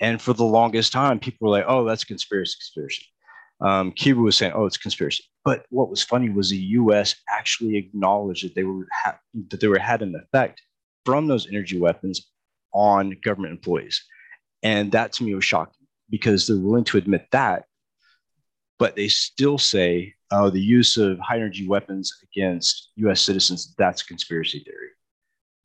[0.00, 3.06] and for the longest time people were like oh that's conspiracy conspiracy
[3.60, 7.14] Um, Cuba was saying, "Oh, it's conspiracy." But what was funny was the U.S.
[7.38, 10.60] actually acknowledged that they were ha- that they were had an effect
[11.06, 12.16] from those energy weapons
[12.74, 13.96] on government employees,
[14.62, 17.64] and that to me was shocking because they're willing to admit that,
[18.78, 23.20] but they still say, "Oh, the use of high energy weapons against U.S.
[23.20, 24.90] citizens that's conspiracy theory."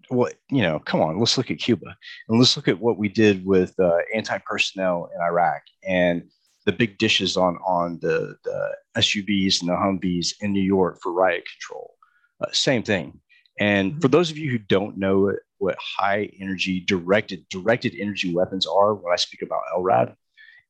[0.09, 1.95] Well, you know, come on, let's look at Cuba
[2.27, 6.23] and let's look at what we did with uh, anti personnel in Iraq and
[6.65, 11.11] the big dishes on on the, the SUVs and the Humvees in New York for
[11.13, 11.95] riot control.
[12.41, 13.19] Uh, same thing.
[13.59, 14.11] And for mm-hmm.
[14.11, 19.13] those of you who don't know what high energy directed directed energy weapons are, when
[19.13, 20.15] I speak about LRAD,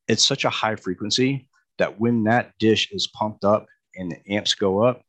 [0.07, 1.47] it's such a high frequency
[1.81, 3.65] that when that dish is pumped up
[3.95, 5.01] and the amps go up,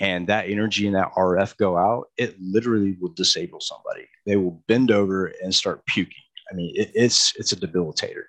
[0.00, 4.06] and that energy and that RF go out, it literally will disable somebody.
[4.26, 6.22] They will bend over and start puking.
[6.50, 8.24] I mean, it, it's it's a debilitator.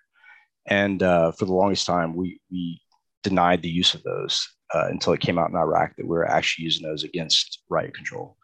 [0.67, 2.81] And uh, for the longest time, we, we
[3.23, 6.29] denied the use of those uh, until it came out in Iraq that we were
[6.29, 8.37] actually using those against riot control.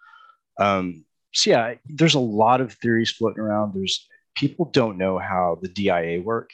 [0.60, 3.74] Um, so yeah, there's a lot of theories floating around.
[3.74, 6.52] There's people don't know how the DIA work.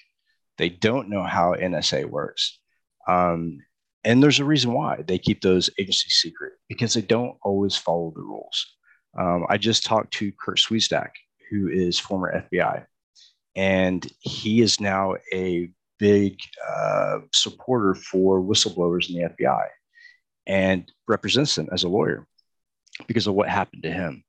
[0.57, 2.59] They don't know how NSA works.
[3.07, 3.59] Um,
[4.03, 8.13] and there's a reason why they keep those agencies secret because they don't always follow
[8.15, 8.75] the rules.
[9.17, 11.09] Um, I just talked to Kurt Siuzdak,
[11.49, 12.85] who is former FBI,
[13.55, 16.37] and he is now a big
[16.69, 19.67] uh, supporter for whistleblowers in the FBI
[20.45, 22.25] and represents them as a lawyer
[23.07, 24.23] because of what happened to him.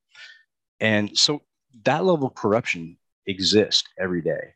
[0.81, 1.43] And so
[1.85, 4.55] that level of corruption exists every day.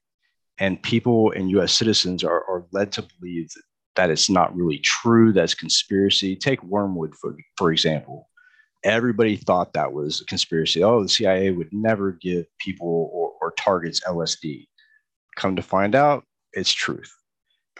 [0.59, 3.63] And people and US citizens are, are led to believe that,
[3.97, 6.37] that it's not really true, that's conspiracy.
[6.37, 8.29] Take Wormwood, for, for example
[8.85, 10.83] everybody thought that was a conspiracy.
[10.83, 14.67] Oh, the CIA would never give people or, or targets LSD.
[15.37, 17.13] Come to find out, it's truth.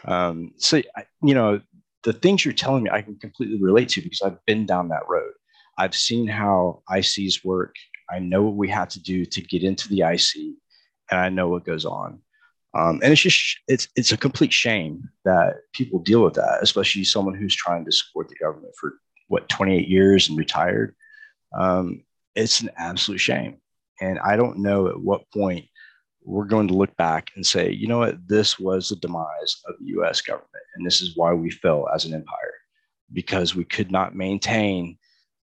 [0.05, 0.81] Um, so,
[1.21, 1.61] you know,
[2.03, 5.07] the things you're telling me, I can completely relate to because I've been down that
[5.07, 5.31] road.
[5.77, 7.75] I've seen how ICs work.
[8.09, 10.55] I know what we have to do to get into the IC,
[11.09, 12.19] and I know what goes on.
[12.75, 17.03] Um, and it's just it's it's a complete shame that people deal with that, especially
[17.03, 18.95] someone who's trying to support the government for
[19.27, 20.95] what 28 years and retired.
[21.55, 22.03] Um,
[22.35, 23.57] it's an absolute shame.
[24.01, 25.65] And I don't know at what point
[26.25, 29.75] we're going to look back and say, you know what, this was the demise of
[29.79, 30.49] the US government.
[30.75, 32.53] And this is why we fell as an empire,
[33.11, 34.97] because we could not maintain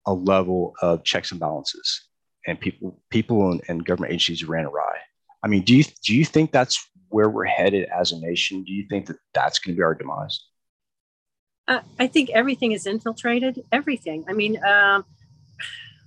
[0.05, 2.07] a level of checks and balances.
[2.47, 4.97] And people, people and, and government agencies ran awry.
[5.43, 8.63] I mean, do you, do you think that's where we're headed as a nation?
[8.63, 10.45] Do you think that that's going to be our demise?
[11.67, 13.63] Uh, I think everything is infiltrated.
[13.71, 14.25] Everything.
[14.27, 15.05] I mean, um,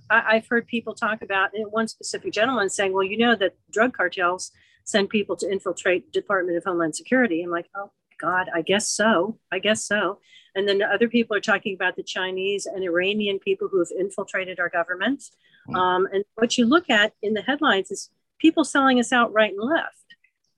[0.09, 3.93] I, have heard people talk about one specific gentleman saying, "Well, you know that drug
[3.93, 4.51] cartels
[4.83, 9.39] send people to infiltrate Department of Homeland Security." I'm like, "Oh God, I guess so.
[9.51, 10.19] I guess so."
[10.55, 14.59] And then other people are talking about the Chinese and Iranian people who have infiltrated
[14.59, 15.23] our government.
[15.67, 15.75] Hmm.
[15.75, 19.53] Um, and what you look at in the headlines is people selling us out right
[19.53, 20.02] and left.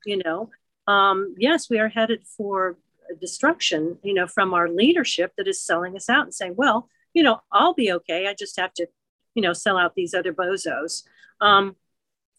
[0.06, 0.50] You know,
[0.86, 2.78] um, yes, we are headed for
[3.20, 7.22] destruction, you know, from our leadership that is selling us out and saying, well, you
[7.22, 8.26] know, I'll be okay.
[8.26, 8.86] I just have to,
[9.34, 11.02] you know, sell out these other bozos.
[11.40, 11.76] Um,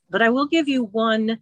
[0.10, 1.40] but I will give you one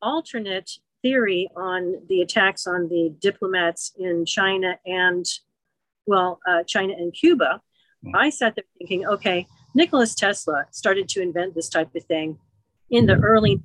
[0.00, 0.70] alternate
[1.02, 5.26] theory on the attacks on the diplomats in China and,
[6.06, 7.60] well, uh, China and Cuba.
[8.04, 8.16] Hmm.
[8.16, 12.38] I sat there thinking, okay, Nicholas Tesla started to invent this type of thing
[12.90, 13.60] in the early,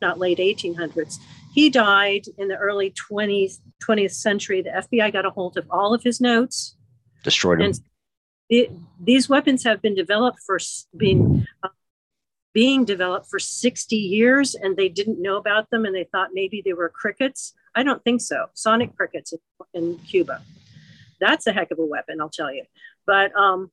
[0.00, 1.18] not late 1800s.
[1.54, 4.62] He died in the early 20th, 20th century.
[4.62, 6.76] The FBI got a hold of all of his notes,
[7.22, 7.72] destroyed them.
[8.48, 10.58] It, these weapons have been developed for
[10.96, 11.68] being uh,
[12.54, 16.62] being developed for 60 years, and they didn't know about them, and they thought maybe
[16.64, 17.52] they were crickets.
[17.74, 18.46] I don't think so.
[18.54, 19.38] Sonic crickets in,
[19.74, 20.42] in Cuba.
[21.20, 22.64] That's a heck of a weapon, I'll tell you.
[23.06, 23.70] But um,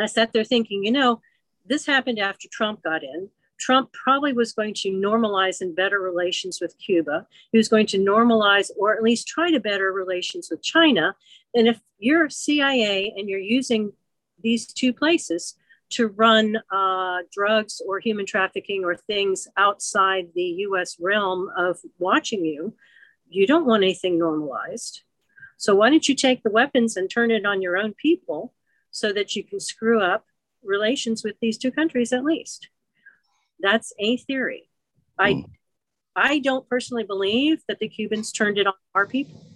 [0.00, 1.20] I sat there thinking, you know,
[1.66, 3.28] this happened after Trump got in.
[3.60, 7.26] Trump probably was going to normalize and better relations with Cuba.
[7.52, 11.14] He was going to normalize or at least try to better relations with China.
[11.54, 13.92] And if you're CIA and you're using
[14.42, 15.54] these two places
[15.90, 22.44] to run uh, drugs or human trafficking or things outside the US realm of watching
[22.44, 22.74] you,
[23.28, 25.02] you don't want anything normalized.
[25.56, 28.54] So why don't you take the weapons and turn it on your own people
[28.90, 30.24] so that you can screw up
[30.62, 32.68] relations with these two countries at least?
[33.62, 34.68] That's a theory.
[35.18, 35.44] I mm.
[36.16, 39.46] I don't personally believe that the Cubans turned it on our people.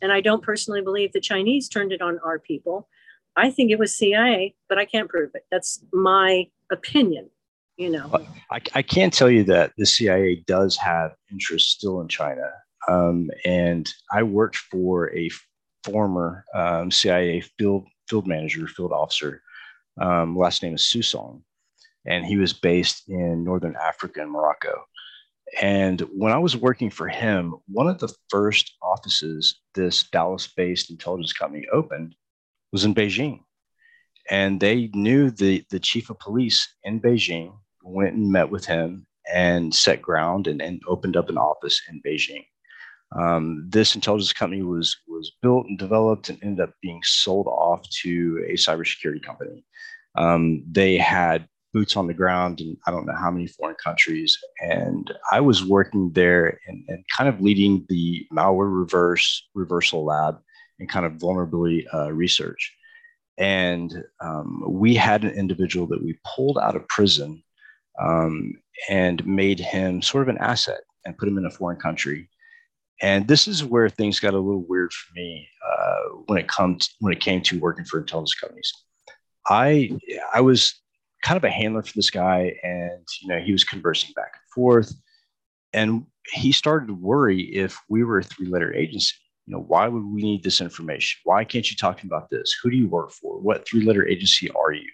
[0.00, 2.88] And I don't personally believe the Chinese turned it on our people.
[3.36, 5.42] I think it was CIA, but I can't prove it.
[5.50, 7.30] That's my opinion.
[7.76, 8.10] You know,
[8.50, 12.50] I, I can tell you that the CIA does have interest still in China.
[12.88, 15.30] Um, and I worked for a
[15.84, 19.42] former um, CIA field field manager, field officer.
[20.00, 21.42] Um, last name is Susong,
[22.08, 24.84] and he was based in northern Africa and Morocco.
[25.60, 30.90] And when I was working for him, one of the first offices this Dallas based
[30.90, 32.14] intelligence company opened
[32.72, 33.40] was in Beijing.
[34.30, 39.06] And they knew the, the chief of police in Beijing, went and met with him
[39.32, 42.44] and set ground and, and opened up an office in Beijing.
[43.18, 47.88] Um, this intelligence company was was built and developed and ended up being sold off
[48.02, 49.64] to a cybersecurity company.
[50.14, 54.36] Um, they had boots on the ground in I don't know how many foreign countries.
[54.60, 60.40] And I was working there and, and kind of leading the malware reverse reversal lab
[60.80, 62.74] and kind of vulnerability uh, research.
[63.38, 67.44] And um, we had an individual that we pulled out of prison
[68.02, 68.54] um,
[68.88, 72.28] and made him sort of an asset and put him in a foreign country.
[73.00, 76.96] And this is where things got a little weird for me uh, when it comes
[76.98, 78.72] when it came to working for intelligence companies.
[79.48, 79.96] I
[80.34, 80.80] I was
[81.22, 84.52] kind of a handler for this guy, and you know he was conversing back and
[84.54, 84.92] forth,
[85.72, 89.14] and he started to worry if we were a three-letter agency.
[89.46, 91.20] You know, why would we need this information?
[91.24, 92.54] Why can't you talk to me about this?
[92.62, 93.40] Who do you work for?
[93.40, 94.90] What three-letter agency are you?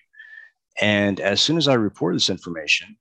[0.81, 2.97] And as soon as I reported this information,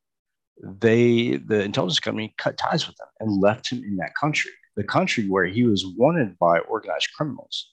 [0.61, 4.83] they the intelligence company cut ties with him and left him in that country, the
[4.83, 7.71] country where he was wanted by organized criminals.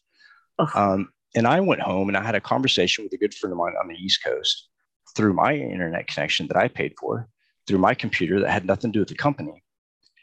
[0.58, 0.68] Oh.
[0.74, 3.58] Um, and I went home and I had a conversation with a good friend of
[3.58, 4.69] mine on the East Coast
[5.16, 7.28] through my internet connection that I paid for,
[7.66, 9.62] through my computer that had nothing to do with the company.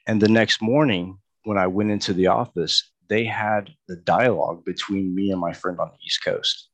[0.08, 5.16] And the next morning, when I went into the office, they had the dialogue between
[5.16, 6.70] me and my friend on the East Coast.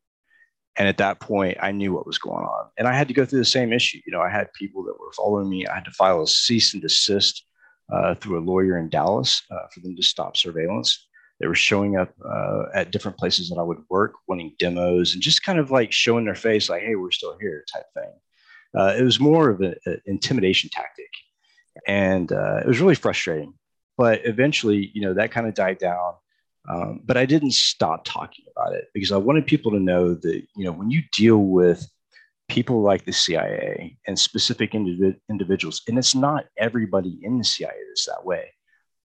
[0.75, 2.69] And at that point, I knew what was going on.
[2.77, 3.99] And I had to go through the same issue.
[4.05, 5.67] You know, I had people that were following me.
[5.67, 7.45] I had to file a cease and desist
[7.91, 11.07] uh, through a lawyer in Dallas uh, for them to stop surveillance.
[11.43, 15.21] They were showing up uh, at different places that I would work, wanting demos and
[15.21, 18.13] just kind of like showing their face, like, hey, we're still here type thing.
[18.73, 19.75] Uh, it was more of an
[20.05, 21.09] intimidation tactic.
[21.85, 23.55] And uh, it was really frustrating.
[23.97, 26.13] But eventually, you know, that kind of died down.
[26.69, 30.47] Um, but I didn't stop talking about it because I wanted people to know that,
[30.55, 31.85] you know, when you deal with
[32.47, 37.73] people like the CIA and specific individ- individuals, and it's not everybody in the CIA
[37.89, 38.45] that's that way,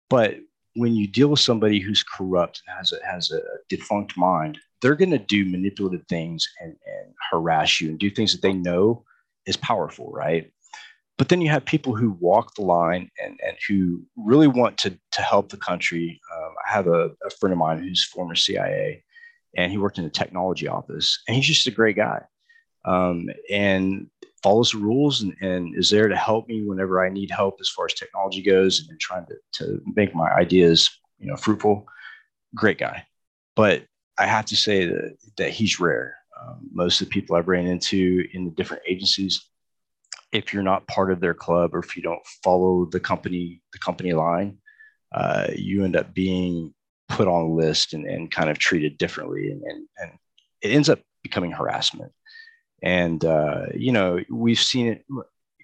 [0.09, 0.37] but
[0.75, 4.95] when you deal with somebody who's corrupt and has a, has a defunct mind, they're
[4.95, 9.03] going to do manipulative things and, and harass you and do things that they know
[9.45, 10.51] is powerful, right?
[11.17, 14.97] But then you have people who walk the line and, and who really want to,
[15.11, 16.19] to help the country.
[16.35, 19.03] Um, I have a, a friend of mine who's former CIA
[19.55, 22.21] and he worked in the technology office and he's just a great guy.
[22.85, 24.07] Um, and
[24.43, 27.69] follows the rules and, and, is there to help me whenever I need help as
[27.69, 31.87] far as technology goes and trying to, to make my ideas, you know, fruitful.
[32.53, 33.05] Great guy.
[33.55, 33.85] But
[34.19, 36.17] I have to say that, that he's rare.
[36.39, 39.45] Um, most of the people I've ran into in the different agencies,
[40.31, 43.79] if you're not part of their club or if you don't follow the company, the
[43.79, 44.57] company line,
[45.13, 46.73] uh, you end up being
[47.07, 49.51] put on a list and, and kind of treated differently.
[49.51, 50.11] And, and, and
[50.61, 52.11] it ends up becoming harassment.
[52.83, 55.05] And, uh, you know, we've seen it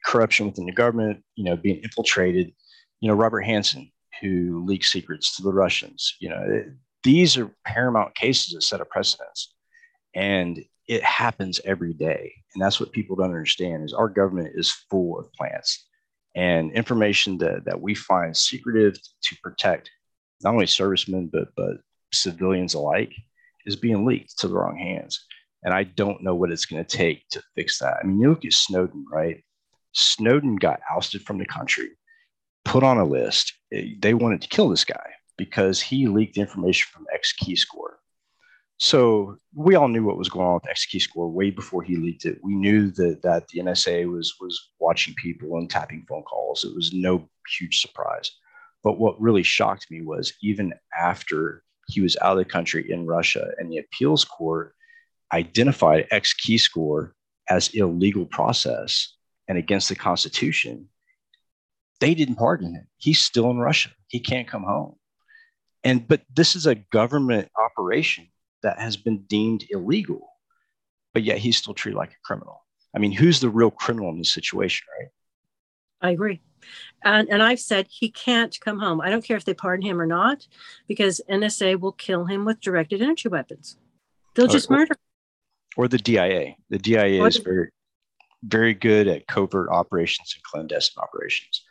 [0.05, 2.53] corruption within the government, you know, being infiltrated.
[3.01, 6.67] You know, Robert Hanssen, who leaked secrets to the Russians, you know, it,
[7.03, 9.53] these are paramount cases that set a precedence.
[10.15, 12.33] And it happens every day.
[12.53, 15.87] And that's what people don't understand is our government is full of plants
[16.35, 19.91] and information that, that we find secretive to protect
[20.41, 21.77] not only servicemen, but, but
[22.13, 23.13] civilians alike
[23.65, 25.25] is being leaked to the wrong hands.
[25.63, 27.97] And I don't know what it's going to take to fix that.
[28.01, 29.43] I mean, you look at Snowden, right?
[29.93, 31.89] Snowden got ousted from the country,
[32.63, 33.53] put on a list.
[33.71, 37.95] They wanted to kill this guy because he leaked information from XKeyscore.
[38.77, 42.39] So we all knew what was going on with XKeyscore way before he leaked it.
[42.41, 46.63] We knew that that the NSA was was watching people and tapping phone calls.
[46.63, 48.31] It was no huge surprise.
[48.81, 53.05] But what really shocked me was even after he was out of the country in
[53.05, 54.75] Russia and the appeals court
[55.33, 57.11] identified XKeyscore
[57.49, 59.15] as illegal process
[59.47, 60.89] and against the Constitution,
[61.99, 62.87] they didn't pardon him.
[62.97, 63.89] He's still in Russia.
[64.07, 64.95] He can't come home.
[65.83, 68.27] And but this is a government operation
[68.63, 70.29] that has been deemed illegal,
[71.13, 72.65] but yet he's still treated like a criminal.
[72.95, 75.09] I mean, who's the real criminal in this situation, right?
[76.01, 76.41] I agree.
[77.03, 78.99] And, and I've said he can't come home.
[78.99, 80.47] I don't care if they pardon him or not,
[80.87, 83.77] because NSA will kill him with directed energy weapons.
[84.35, 84.95] They'll just murder
[85.77, 86.55] or the DIA.
[86.69, 87.69] The DIA is very,
[88.43, 91.63] very good at covert operations and clandestine operations.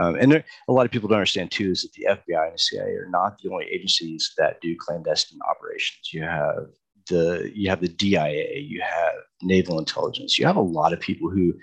[0.00, 2.54] Um, and there, a lot of people don't understand too is that the FBI and
[2.54, 6.12] the CIA are not the only agencies that do clandestine operations.
[6.12, 6.66] You have
[7.08, 11.30] the you have the DIA, you have naval intelligence, you have a lot of people
[11.30, 11.54] who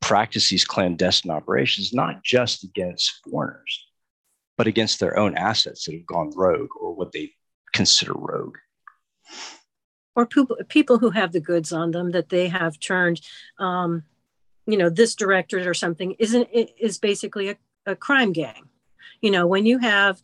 [0.00, 3.86] practice these clandestine operations not just against foreigners,
[4.56, 7.32] but against their own assets that have gone rogue or what they
[7.72, 8.56] consider rogue.
[10.16, 13.20] Or people who have the goods on them that they have turned,
[13.58, 14.02] um,
[14.66, 18.68] you know, this directorate or something isn't is basically a, a crime gang.
[19.20, 20.20] You know, when you have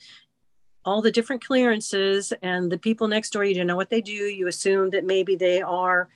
[0.85, 4.13] all the different clearances and the people next door, you don't know what they do.
[4.13, 6.09] You assume that maybe they are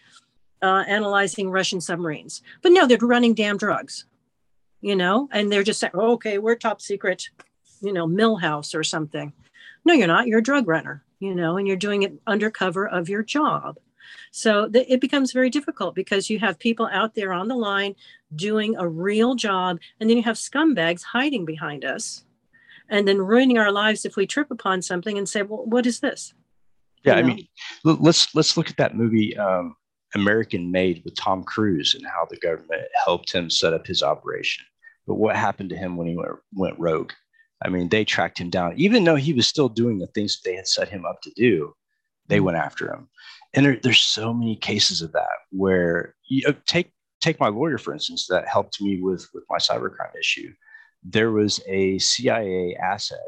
[0.63, 4.07] uh, analyzing Russian submarines, but no, they're running damn drugs,
[4.81, 7.29] you know, and they're just saying, oh, okay, we're top secret,
[7.83, 9.35] you know, Millhouse or something.
[9.85, 10.27] No, you're not.
[10.27, 13.79] You're a drug runner, you know, and you're doing it under cover of your job.
[14.31, 17.95] So th- it becomes very difficult because you have people out there on the line
[18.35, 22.25] doing a real job, and then you have scumbags hiding behind us
[22.89, 26.01] and then ruining our lives if we trip upon something and say, well, what is
[26.01, 26.35] this?
[27.05, 27.29] Yeah, you know?
[27.29, 27.49] I mean,
[27.85, 29.77] let's let's look at that movie um,
[30.15, 34.65] American Made with Tom Cruise and how the government helped him set up his operation.
[35.07, 37.13] But what happened to him when he went, went rogue?
[37.65, 40.49] I mean, they tracked him down, even though he was still doing the things that
[40.49, 41.75] they had set him up to do.
[42.29, 43.09] They went after him,
[43.55, 46.91] and there, there's so many cases of that where you uh, take
[47.21, 50.53] take my lawyer for instance that helped me with with my cybercrime issue
[51.09, 53.19] there was a CIA asset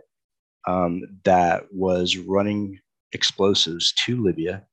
[0.66, 2.80] um, that was running
[3.12, 4.64] explosives to Libya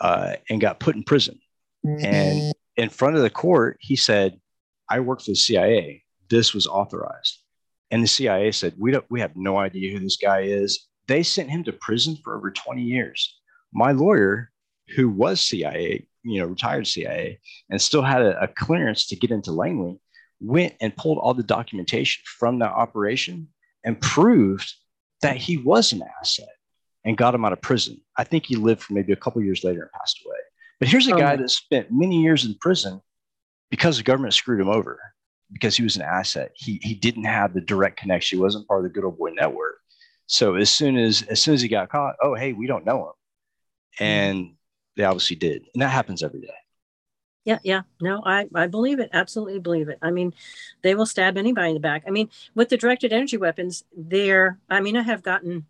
[0.00, 1.38] uh, and got put in prison.
[1.86, 2.04] Mm-hmm.
[2.04, 4.40] And in front of the court, he said,
[4.88, 6.04] "I work for the CIA.
[6.28, 7.38] This was authorized."
[7.90, 9.04] And the CIA said, "We don't.
[9.10, 12.50] We have no idea who this guy is." They sent him to prison for over
[12.50, 13.40] 20 years.
[13.72, 14.50] My lawyer,
[14.94, 19.30] who was CIA, you know, retired CIA, and still had a, a clearance to get
[19.30, 19.98] into Langley,
[20.40, 23.48] went and pulled all the documentation from that operation
[23.84, 24.72] and proved
[25.22, 26.48] that he was an asset
[27.04, 28.00] and got him out of prison.
[28.16, 30.36] I think he lived for maybe a couple years later and passed away.
[30.78, 33.00] But here's a oh guy that spent many years in prison
[33.70, 35.00] because the government screwed him over
[35.52, 36.52] because he was an asset.
[36.54, 38.38] He he didn't have the direct connection.
[38.38, 39.76] He wasn't part of the good old boy network.
[40.26, 43.06] So as soon as as soon as he got caught, oh hey, we don't know
[43.08, 43.12] him,
[44.00, 44.54] and
[44.96, 46.54] they obviously did, and that happens every day.
[47.44, 47.82] Yeah yeah.
[48.00, 49.08] No i i believe it.
[49.14, 49.98] Absolutely believe it.
[50.02, 50.34] I mean
[50.82, 52.04] they will stab anybody in the back.
[52.06, 55.64] I mean with the directed energy weapons they're i mean i have gotten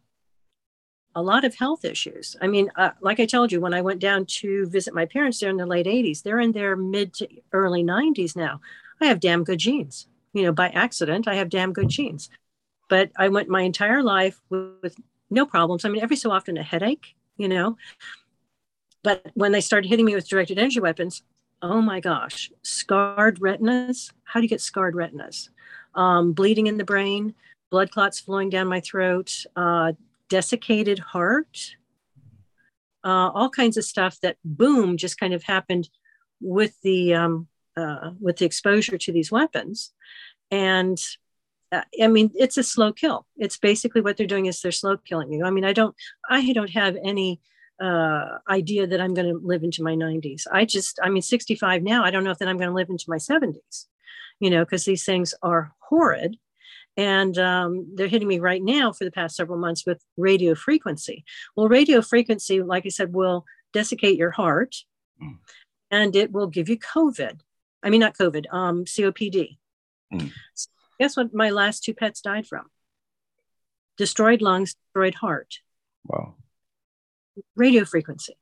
[1.15, 2.37] a lot of health issues.
[2.41, 5.39] I mean uh, like i told you when i went down to visit my parents
[5.39, 8.61] there in the late 80s they're in their mid to early 90s now
[9.01, 12.31] i have damn good genes you know by accident i have damn good genes
[12.89, 14.97] but i went my entire life with, with
[15.31, 17.77] no problems i mean every so often a headache you know
[19.03, 21.23] but when they started hitting me with directed energy weapons
[21.63, 24.13] oh my gosh, scarred retinas.
[24.25, 25.51] How do you get scarred retinas?
[25.95, 27.35] Um, bleeding in the brain,
[27.71, 29.93] blood clots flowing down my throat, uh,
[30.29, 31.77] desiccated heart,
[33.05, 35.89] uh, all kinds of stuff that boom just kind of happened
[36.41, 37.48] with the um,
[37.79, 39.93] uh, with the exposure to these weapons,
[40.51, 40.99] and
[41.73, 43.27] uh, I mean it's a slow kill.
[43.37, 45.45] It's basically what they're doing is they're slow killing you.
[45.45, 45.95] I mean I don't
[46.29, 47.41] I don't have any
[47.81, 50.47] uh, idea that I'm going to live into my 90s.
[50.51, 52.91] I just, I mean, 65 now, I don't know if that I'm going to live
[52.91, 53.87] into my 70s,
[54.41, 56.37] you know, because these things are horrid.
[56.97, 61.25] And um, they're hitting me right now for the past several months with radio frequency.
[61.55, 64.75] Well, radio frequency, like I said, will desiccate your heart
[65.23, 65.37] mm.
[65.93, 67.39] and it will give you COVID.
[67.83, 69.59] I mean, not COVID, um, COPD.
[70.13, 70.33] Mm.
[70.55, 70.69] So
[70.99, 72.67] guess what my last two pets died from?
[73.97, 75.59] Destroyed lungs, destroyed heart.
[76.05, 76.35] Wow
[77.57, 78.35] radio frequency.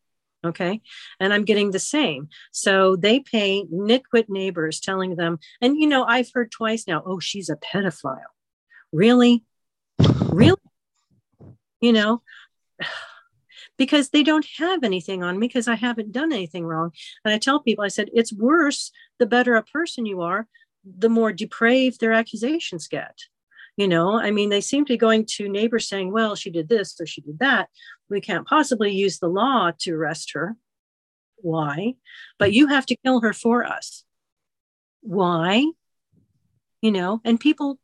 [0.44, 0.80] Okay.
[1.18, 2.28] And I'm getting the same.
[2.52, 7.18] So they pay nitwit neighbors telling them, and you know, I've heard twice now, oh,
[7.18, 8.20] she's a pedophile.
[8.92, 9.44] Really?
[10.28, 10.56] Really?
[11.80, 12.22] You know,
[13.76, 16.92] because they don't have anything on me because I haven't done anything wrong.
[17.24, 20.46] And I tell people, I said, it's worse the better a person you are,
[20.84, 23.18] the more depraved their accusations get.
[23.76, 26.68] You know, I mean, they seem to be going to neighbors saying, well, she did
[26.68, 27.68] this or she did that.
[28.08, 30.56] We can't possibly use the law to arrest her.
[31.36, 31.94] Why?
[32.38, 34.04] But you have to kill her for us.
[35.02, 35.66] Why?
[36.80, 37.78] You know, and people,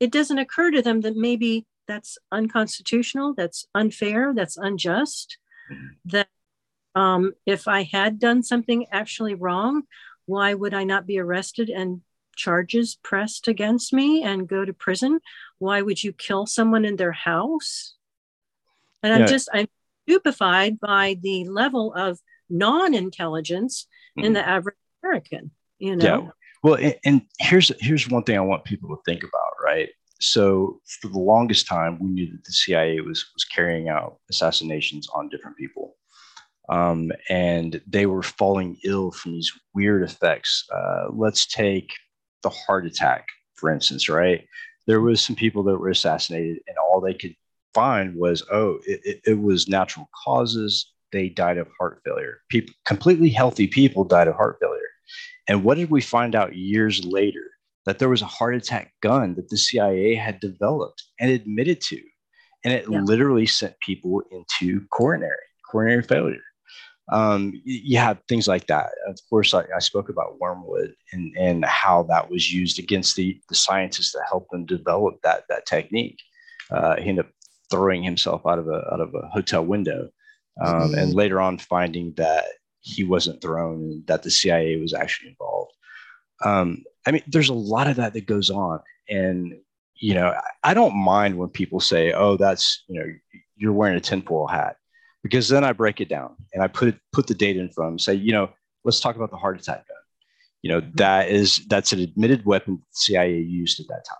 [0.00, 5.38] it doesn't occur to them that maybe that's unconstitutional, that's unfair, that's unjust,
[6.04, 6.28] that
[6.94, 9.82] um, if I had done something actually wrong,
[10.26, 12.00] why would I not be arrested and
[12.36, 15.20] charges pressed against me and go to prison.
[15.58, 17.94] Why would you kill someone in their house?
[19.02, 19.66] And I'm just, I'm
[20.08, 24.24] stupefied by the level of non intelligence mm.
[24.24, 24.34] in mm-hmm.
[24.34, 26.04] the average American, you know?
[26.04, 26.30] Yeah.
[26.62, 29.88] Well, and, and here's here's one thing I want people to think about, right?
[30.20, 35.08] So for the longest time, we knew that the CIA was was carrying out assassinations
[35.14, 35.96] on different people,
[36.68, 40.64] um, and they were falling ill from these weird effects.
[40.74, 41.90] Uh, let's take
[42.42, 44.46] the heart attack, for instance, right?
[44.86, 47.34] There was some people that were assassinated, and all they could
[47.74, 50.92] find was, oh, it, it, was natural causes.
[51.12, 52.38] They died of heart failure.
[52.48, 54.80] People, completely healthy people died of heart failure.
[55.48, 57.50] And what did we find out years later?
[57.86, 62.00] That there was a heart attack gun that the CIA had developed and admitted to.
[62.64, 63.00] And it yeah.
[63.00, 65.36] literally sent people into coronary,
[65.70, 66.42] coronary failure.
[67.12, 68.90] Um, you have things like that.
[69.06, 73.40] Of course, I, I, spoke about wormwood and, and how that was used against the,
[73.48, 76.18] the scientists that helped them develop that, that technique.
[76.68, 77.30] Uh, he ended up
[77.70, 80.08] throwing himself out of a, out of a hotel window.
[80.64, 80.94] Um.
[80.94, 82.46] And later on, finding that
[82.80, 85.72] he wasn't thrown and that the CIA was actually involved.
[86.44, 88.80] Um, I mean, there's a lot of that that goes on.
[89.08, 89.58] And,
[89.94, 93.06] you know, I don't mind when people say, oh, that's, you know,
[93.56, 94.76] you're wearing a tinfoil hat,
[95.22, 97.88] because then I break it down and I put it, put the data in front
[97.88, 98.50] of them, say, you know,
[98.84, 99.96] let's talk about the heart attack gun.
[100.62, 104.18] You know, that is, that's an admitted weapon the CIA used at that time.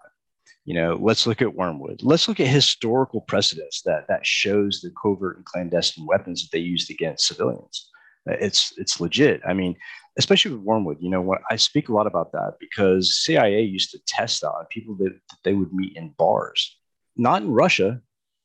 [0.64, 2.00] You know, let's look at wormwood.
[2.02, 6.58] Let's look at historical precedents that that shows the covert and clandestine weapons that they
[6.58, 7.88] used against civilians.
[8.26, 9.40] It's it's legit.
[9.46, 9.76] I mean,
[10.18, 10.98] especially with wormwood.
[11.00, 14.66] You know, when I speak a lot about that because CIA used to test on
[14.70, 16.76] people that, that they would meet in bars,
[17.16, 18.00] not in Russia,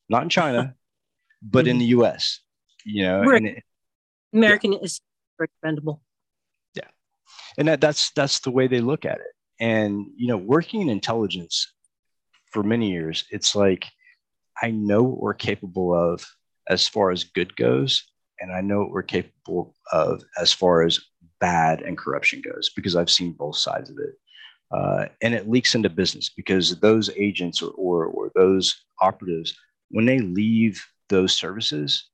[0.08, 0.74] not in China,
[1.42, 2.00] but in the mm-hmm.
[2.00, 2.40] U.S.
[2.84, 3.62] You know, it,
[4.32, 4.78] American yeah.
[4.82, 5.00] is
[5.40, 6.02] expendable.
[6.74, 6.88] Yeah,
[7.58, 9.32] and that, that's that's the way they look at it.
[9.60, 11.72] And you know, working in intelligence
[12.50, 13.86] for many years, it's like
[14.60, 16.24] I know what we're capable of
[16.68, 18.11] as far as good goes,
[18.42, 20.98] and I know what we're capable of as far as
[21.40, 24.14] bad and corruption goes because I've seen both sides of it.
[24.76, 29.54] Uh, and it leaks into business because those agents or, or, or those operatives,
[29.90, 32.08] when they leave those services,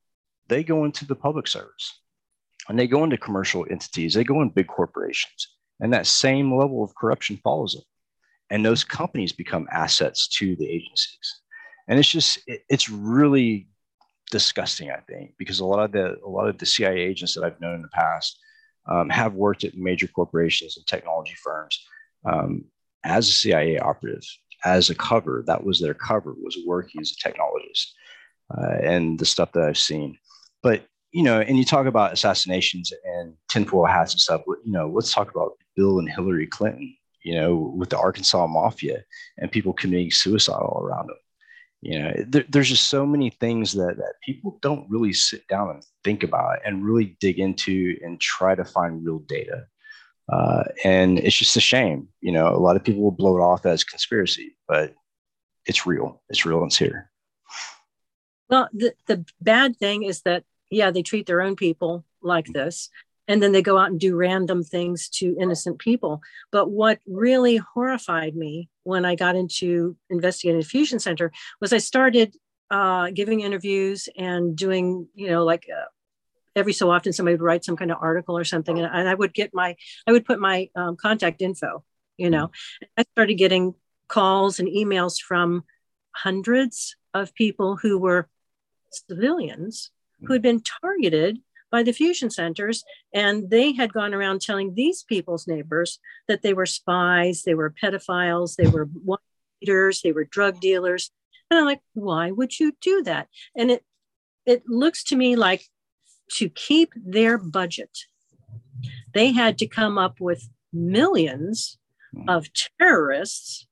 [0.49, 2.01] they go into the public service
[2.69, 6.85] and they go into commercial entities, they go in big corporations, and that same level
[6.85, 7.85] of corruption follows them.
[8.51, 11.41] And those companies become assets to the agencies.
[11.87, 13.69] And it's just, it, it's really
[14.31, 17.45] disgusting, I think, because a lot of the a lot of the CIA agents that
[17.45, 18.39] I've known in the past
[18.87, 21.85] um, have worked at major corporations and technology firms
[22.25, 22.65] um,
[23.05, 24.25] as a CIA operative,
[24.65, 25.45] as a cover.
[25.47, 27.93] That was their cover was working as a technologist,
[28.57, 30.19] uh, and the stuff that I've seen.
[30.63, 34.43] But you know, and you talk about assassinations and tinfoil hats and stuff.
[34.47, 36.95] You know, let's talk about Bill and Hillary Clinton.
[37.25, 39.05] You know, with the Arkansas mafia
[39.39, 41.17] and people committing suicide all around them
[41.81, 45.71] you know there, there's just so many things that, that people don't really sit down
[45.71, 49.67] and think about and really dig into and try to find real data.
[50.31, 53.41] Uh, and it's just a shame you know a lot of people will blow it
[53.41, 54.95] off as conspiracy but
[55.69, 56.23] it's real.
[56.31, 57.11] It's real and it's here.
[58.49, 62.91] Well the, the bad thing is that yeah they treat their own people like this
[63.29, 66.23] and then they go out and do random things to innocent people.
[66.51, 72.35] But what really horrified me when I got into investigative fusion center was I started
[72.71, 75.85] uh, giving interviews and doing, you know, like uh,
[76.57, 79.15] every so often somebody would write some kind of article or something, and, and I
[79.15, 79.77] would get my,
[80.07, 81.85] I would put my um, contact info.
[82.17, 82.51] You know,
[82.97, 83.75] I started getting
[84.09, 85.65] calls and emails from
[86.11, 88.29] hundreds of people who were
[88.91, 89.91] civilians
[90.25, 91.39] who had been targeted
[91.71, 92.85] by the fusion centers.
[93.13, 97.75] And they had gone around telling these people's neighbors that they were spies, they were
[97.83, 98.89] pedophiles, they were
[99.61, 101.11] eaters, they were drug dealers.
[101.51, 103.29] And I'm like, why would you do that?
[103.57, 103.85] And it
[104.47, 105.65] it looks to me like
[106.33, 107.91] to keep their budget,
[109.13, 111.79] they had to come up with millions
[112.15, 112.29] hmm.
[112.29, 112.47] of
[112.79, 113.67] terrorists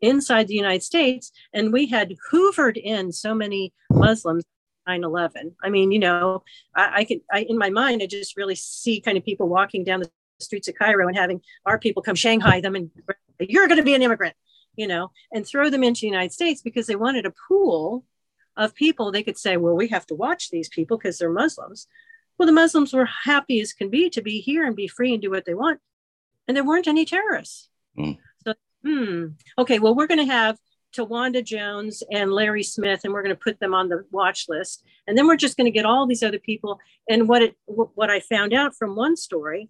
[0.00, 1.32] inside the United States.
[1.52, 4.44] And we had hoovered in so many Muslims
[4.88, 6.42] 9-11 i mean you know
[6.74, 9.84] i, I can I, in my mind i just really see kind of people walking
[9.84, 10.10] down the
[10.40, 12.90] streets of cairo and having our people come shanghai them and
[13.38, 14.34] you're going to be an immigrant
[14.76, 18.04] you know and throw them into the united states because they wanted a pool
[18.56, 19.12] of people.
[19.12, 21.86] They could say well we have to watch these people because they're muslims.
[22.38, 25.22] Well the muslims were happy as can be to be here and be free and
[25.22, 25.80] do what they want
[26.48, 27.68] and there weren't any terrorists.
[27.98, 28.18] Mm.
[28.44, 29.26] so hmm.
[29.58, 30.58] Okay well we're going to have
[30.96, 34.84] Tawanda Jones and Larry Smith, and we're going to put them on the watch list.
[35.06, 36.78] And then we're just going to get all these other people.
[37.08, 39.68] And what it what I found out from one story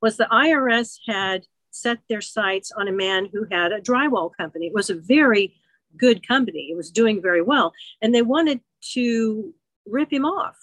[0.00, 4.66] was the IRS had set their sights on a man who had a drywall company.
[4.66, 5.54] It was a very
[5.96, 6.68] good company.
[6.70, 7.72] It was doing very well,
[8.02, 8.60] and they wanted
[8.92, 9.54] to
[9.86, 10.56] rip him off.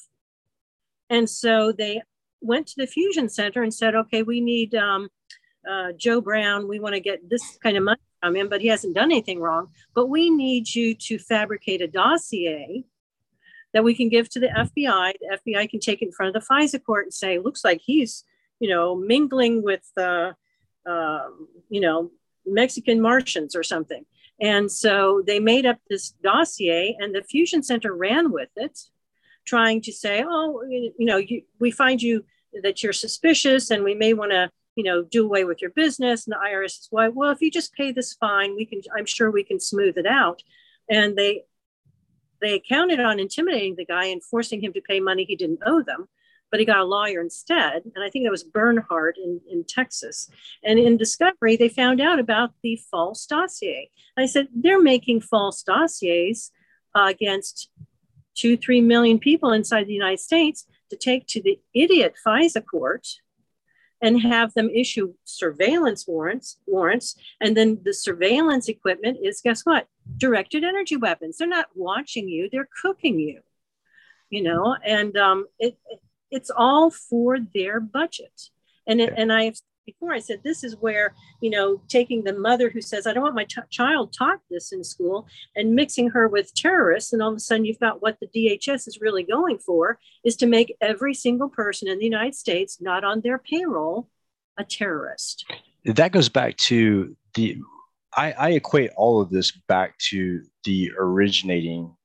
[1.10, 2.02] And so they
[2.42, 5.10] went to the fusion center and said, "Okay, we need um,
[5.70, 6.68] uh, Joe Brown.
[6.68, 9.40] We want to get this kind of money come in, but he hasn't done anything
[9.40, 9.70] wrong.
[9.94, 12.86] But we need you to fabricate a dossier
[13.74, 15.14] that we can give to the FBI.
[15.20, 17.82] The FBI can take it in front of the FISA court and say, looks like
[17.84, 18.24] he's,
[18.60, 20.34] you know, mingling with, uh,
[20.88, 21.24] uh,
[21.70, 22.12] you know,
[22.46, 24.06] Mexican Martians or something.
[24.40, 28.80] And so they made up this dossier, and the Fusion Center ran with it,
[29.46, 32.26] trying to say, oh, you know, you, we find you
[32.62, 36.26] that you're suspicious, and we may want to, you know, do away with your business.
[36.26, 38.82] And the IRS is why, well, if you just pay this fine, we can.
[38.98, 40.42] I'm sure we can smooth it out.
[40.90, 41.44] And they
[42.42, 45.82] they counted on intimidating the guy and forcing him to pay money he didn't owe
[45.82, 46.08] them
[46.54, 47.82] but he got a lawyer instead.
[47.96, 50.30] And I think that was Bernhardt in, in Texas.
[50.64, 53.90] And in Discovery, they found out about the false dossier.
[54.16, 56.52] I said, they're making false dossiers
[56.94, 57.72] uh, against
[58.36, 63.08] two, three million people inside the United States to take to the idiot FISA court
[64.04, 69.88] and have them issue surveillance warrants warrants and then the surveillance equipment is guess what?
[70.18, 71.38] Directed energy weapons.
[71.38, 73.40] They're not watching you they're cooking you
[74.30, 75.78] you know and um, it,
[76.34, 78.50] it's all for their budget.
[78.88, 79.54] And it, and I
[79.86, 83.24] before I said this is where you know taking the mother who says I don't
[83.24, 87.30] want my t- child taught this in school and mixing her with terrorists, and all
[87.30, 90.76] of a sudden you've got what the DHS is really going for is to make
[90.82, 94.10] every single person in the United States not on their payroll
[94.58, 95.46] a terrorist.
[95.86, 97.58] That goes back to the.
[98.16, 101.96] I, I equate all of this back to the originating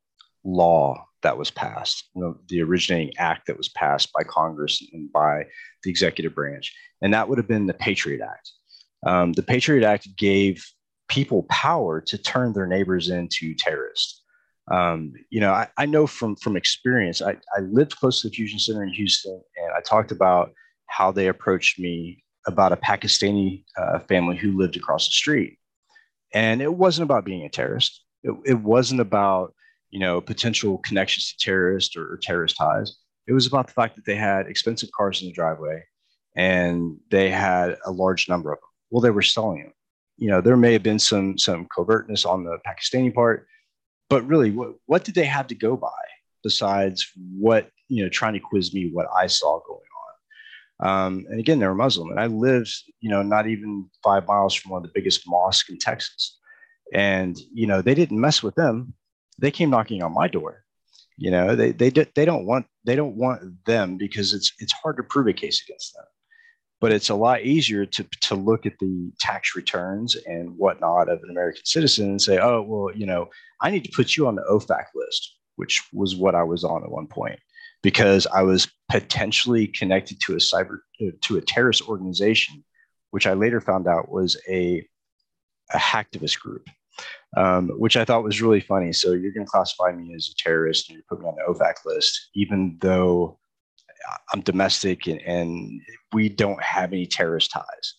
[0.44, 5.10] law that was passed, you know, the originating act that was passed by Congress and
[5.12, 5.44] by
[5.82, 6.74] the executive branch.
[7.02, 8.50] And that would have been the Patriot Act.
[9.06, 10.64] Um, the Patriot Act gave
[11.08, 14.22] people power to turn their neighbors into terrorists.
[14.70, 17.22] Um, you know, I, I, know from from experience.
[17.22, 20.52] I, I lived close to the Fusion Center in Houston, and I talked about
[20.88, 25.58] how they approached me about a Pakistani uh, family who lived across the street,
[26.34, 28.04] and it wasn't about being a terrorist.
[28.22, 29.54] It, it wasn't about
[29.90, 32.96] you know, potential connections to terrorists or, or terrorist ties.
[33.26, 35.82] It was about the fact that they had expensive cars in the driveway
[36.36, 38.68] and they had a large number of them.
[38.90, 39.72] Well, they were selling them.
[40.16, 43.46] You know, there may have been some some covertness on the Pakistani part,
[44.08, 45.88] but really, what, what did they have to go by
[46.42, 49.80] besides what you know trying to quiz me what I saw going
[50.80, 50.88] on?
[50.88, 54.54] Um, and again, they were Muslim, and I lived you know not even five miles
[54.54, 56.38] from one of the biggest mosques in Texas,
[56.92, 58.94] and you know they didn't mess with them
[59.38, 60.64] they came knocking on my door.
[61.16, 64.96] You know, they they they don't want they don't want them because it's it's hard
[64.98, 66.04] to prove a case against them.
[66.80, 71.20] But it's a lot easier to to look at the tax returns and whatnot of
[71.24, 73.30] an American citizen and say, oh well, you know,
[73.60, 76.84] I need to put you on the OFAC list, which was what I was on
[76.84, 77.40] at one point
[77.82, 80.78] because I was potentially connected to a cyber
[81.22, 82.64] to a terrorist organization,
[83.10, 84.86] which I later found out was a
[85.72, 86.68] a hacktivist group
[87.36, 88.92] um, which I thought was really funny.
[88.92, 91.52] So you're going to classify me as a terrorist and you put me on the
[91.52, 93.38] OFAC list, even though
[94.32, 95.80] I'm domestic and, and
[96.12, 97.94] we don't have any terrorist ties.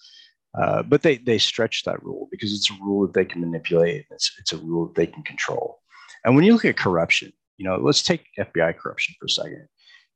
[0.58, 4.06] Uh, but they they stretch that rule because it's a rule that they can manipulate.
[4.10, 5.80] It's it's a rule that they can control.
[6.26, 9.68] And when you look at corruption, you know, let's take FBI corruption for a second.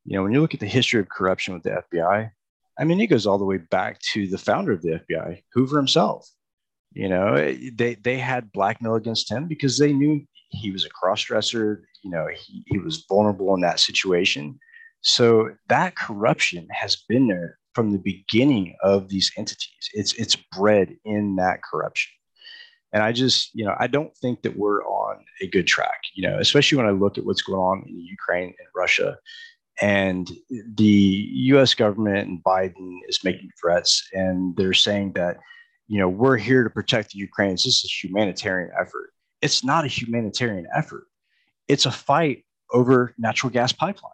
[0.06, 2.32] You know, when you look at the history of corruption with the FBI,
[2.80, 5.78] I mean, it goes all the way back to the founder of the FBI, Hoover
[5.78, 6.28] himself.
[6.94, 7.36] You know,
[7.74, 11.82] they they had blackmail against him because they knew he was a crossdresser.
[12.04, 14.60] You know, he, he was vulnerable in that situation.
[15.02, 19.90] So that corruption has been there from the beginning of these entities.
[19.94, 22.12] It's it's bred in that corruption.
[22.94, 26.30] And I just, you know, I don't think that we're on a good track, you
[26.30, 29.18] know, especially when I look at what's going on in Ukraine and Russia.
[29.82, 30.30] And
[30.76, 35.38] the US government and Biden is making threats and they're saying that
[35.88, 37.64] you know, we're here to protect the Ukrainians.
[37.64, 39.12] This is a humanitarian effort.
[39.42, 41.06] It's not a humanitarian effort.
[41.68, 44.12] It's a fight over natural gas pipeline,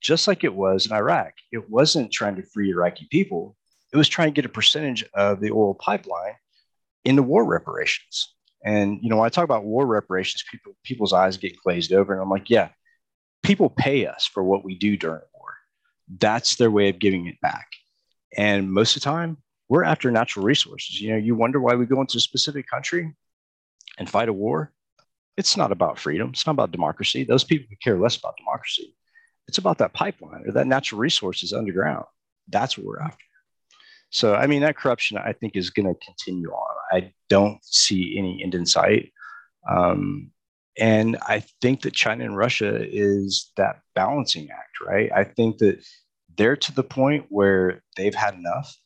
[0.00, 1.32] just like it was in Iraq.
[1.50, 3.56] It wasn't trying to free Iraqi people.
[3.92, 6.34] It was trying to get a percentage of the oil pipeline
[7.04, 8.34] in the war reparations.
[8.64, 12.12] And you know, when I talk about war reparations, people people's eyes get glazed over,
[12.12, 12.68] and I'm like, yeah,
[13.42, 15.54] people pay us for what we do during war.
[16.18, 17.66] That's their way of giving it back.
[18.36, 19.38] And most of the time,
[19.72, 21.00] we're after natural resources.
[21.00, 23.10] You know, you wonder why we go into a specific country
[23.96, 24.70] and fight a war.
[25.38, 26.28] It's not about freedom.
[26.28, 27.24] It's not about democracy.
[27.24, 28.94] Those people care less about democracy.
[29.48, 32.04] It's about that pipeline or that natural resources underground.
[32.50, 33.24] That's what we're after.
[34.10, 36.76] So, I mean, that corruption, I think, is going to continue on.
[36.92, 39.10] I don't see any end in sight.
[39.66, 40.32] Um,
[40.78, 45.10] and I think that China and Russia is that balancing act, right?
[45.10, 45.82] I think that
[46.36, 48.76] they're to the point where they've had enough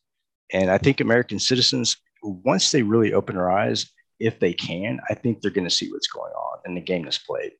[0.53, 5.13] and I think American citizens, once they really open their eyes if they can, I
[5.13, 7.51] think they're going to see what's going on and the game that's played.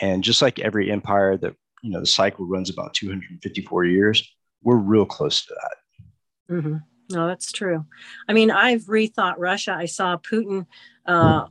[0.00, 4.28] And just like every empire that, you know, the cycle runs about 254 years,
[4.62, 6.54] we're real close to that.
[6.54, 6.76] Mm-hmm.
[7.10, 7.86] No, that's true.
[8.28, 9.74] I mean, I've rethought Russia.
[9.76, 10.66] I saw Putin
[11.06, 11.46] uh,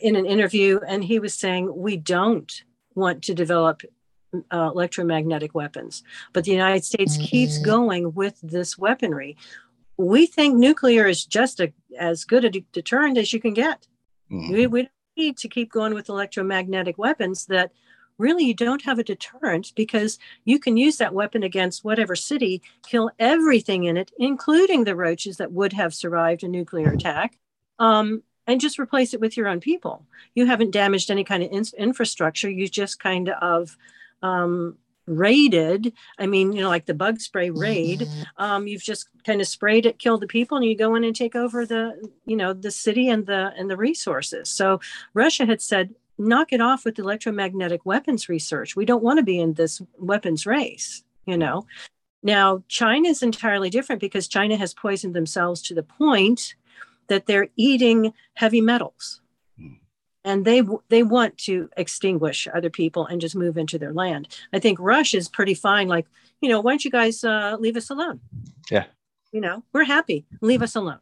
[0.00, 2.52] in an interview, and he was saying, we don't
[2.94, 3.82] want to develop
[4.34, 6.02] uh, electromagnetic weapons,
[6.32, 7.26] but the United States mm-hmm.
[7.26, 9.36] keeps going with this weaponry.
[10.02, 13.86] We think nuclear is just a, as good a de- deterrent as you can get.
[14.30, 14.52] Mm-hmm.
[14.52, 17.70] We, we need to keep going with electromagnetic weapons that
[18.18, 22.62] really you don't have a deterrent because you can use that weapon against whatever city,
[22.84, 27.38] kill everything in it, including the roaches that would have survived a nuclear attack,
[27.78, 30.04] um, and just replace it with your own people.
[30.34, 32.50] You haven't damaged any kind of in- infrastructure.
[32.50, 33.76] You just kind of
[34.20, 35.92] um, raided.
[36.18, 38.00] I mean, you know, like the bug spray raid.
[38.00, 38.22] Mm-hmm.
[38.42, 41.14] Um, you've just kind of sprayed it, killed the people, and you go in and
[41.14, 44.48] take over the, you know, the city and the and the resources.
[44.48, 44.80] So
[45.14, 48.76] Russia had said, knock it off with electromagnetic weapons research.
[48.76, 51.66] We don't want to be in this weapons race, you know.
[52.22, 56.54] Now, China is entirely different because China has poisoned themselves to the point
[57.08, 59.21] that they're eating heavy metals.
[60.24, 64.28] And they they want to extinguish other people and just move into their land.
[64.52, 65.88] I think Russia is pretty fine.
[65.88, 66.06] Like,
[66.40, 68.20] you know, why don't you guys uh, leave us alone?
[68.70, 68.84] Yeah.
[69.32, 70.24] You know, we're happy.
[70.40, 71.00] Leave us alone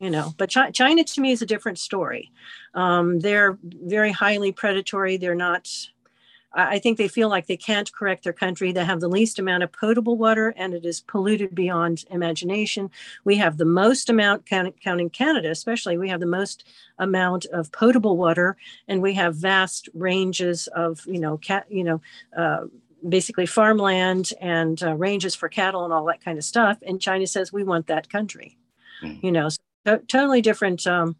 [0.00, 2.30] you know but Ch- china to me is a different story
[2.74, 5.68] um, they're very highly predatory they're not
[6.52, 9.62] i think they feel like they can't correct their country they have the least amount
[9.62, 12.90] of potable water and it is polluted beyond imagination
[13.24, 16.64] we have the most amount counting canada especially we have the most
[16.98, 22.00] amount of potable water and we have vast ranges of you know cat you know
[22.36, 22.64] uh,
[23.08, 27.26] basically farmland and uh, ranges for cattle and all that kind of stuff and china
[27.26, 28.58] says we want that country
[29.02, 29.22] mm.
[29.22, 29.48] you know
[29.86, 31.16] so totally different um,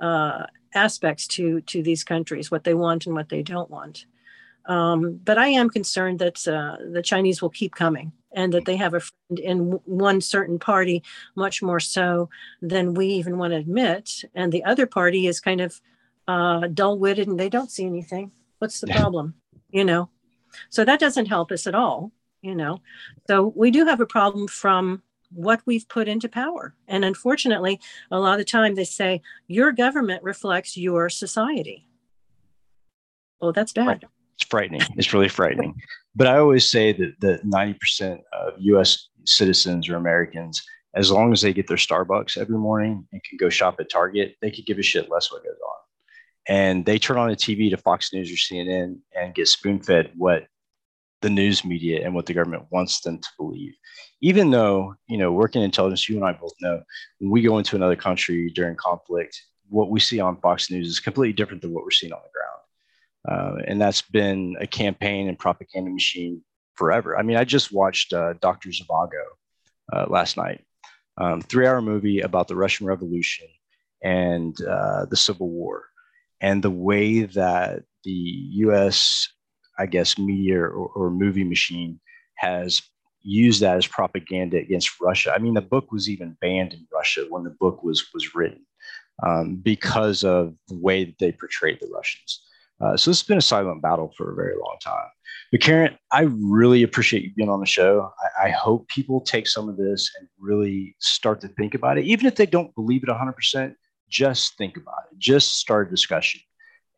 [0.00, 4.06] uh, aspects to to these countries, what they want and what they don't want.
[4.70, 8.76] Um, but I am concerned that uh, the Chinese will keep coming and that they
[8.76, 11.02] have a friend in one certain party
[11.34, 12.30] much more so
[12.62, 14.24] than we even want to admit.
[14.32, 15.80] And the other party is kind of
[16.28, 18.30] uh, dull witted and they don't see anything.
[18.60, 19.00] What's the yeah.
[19.00, 19.34] problem?
[19.70, 20.08] You know?
[20.68, 22.80] So that doesn't help us at all, you know?
[23.26, 25.02] So we do have a problem from
[25.32, 26.76] what we've put into power.
[26.86, 27.80] And unfortunately,
[28.12, 31.88] a lot of the time they say your government reflects your society.
[33.40, 34.04] Oh, that's bad.
[34.40, 34.80] It's frightening.
[34.96, 35.74] It's really frightening.
[36.14, 40.62] But I always say that that 90% of US citizens or Americans,
[40.94, 44.36] as long as they get their Starbucks every morning and can go shop at Target,
[44.40, 45.76] they could give a shit less what goes on.
[46.48, 50.10] And they turn on the TV to Fox News or CNN and get spoon fed
[50.16, 50.46] what
[51.20, 53.74] the news media and what the government wants them to believe.
[54.22, 56.82] Even though, you know, working intelligence, you and I both know
[57.18, 60.98] when we go into another country during conflict, what we see on Fox News is
[60.98, 62.59] completely different than what we're seeing on the ground.
[63.28, 66.42] Uh, and that's been a campaign and propaganda machine
[66.74, 67.18] forever.
[67.18, 68.70] I mean, I just watched uh, Dr.
[68.70, 69.24] Zhivago
[69.92, 70.64] uh, last night,
[71.18, 73.46] um, three hour movie about the Russian Revolution
[74.02, 75.84] and uh, the Civil War
[76.40, 79.28] and the way that the US
[79.80, 82.00] I guess, media or, or movie machine
[82.34, 82.82] has
[83.22, 85.32] used that as propaganda against Russia.
[85.34, 88.66] I mean, the book was even banned in Russia when the book was was written
[89.26, 92.44] um, because of the way that they portrayed the Russians.
[92.80, 95.08] Uh, so this has been a silent battle for a very long time.
[95.52, 98.12] But Karen, I really appreciate you being on the show.
[98.38, 102.04] I, I hope people take some of this and really start to think about it,
[102.04, 103.74] even if they don't believe it 100%.
[104.08, 105.18] Just think about it.
[105.18, 106.40] Just start a discussion.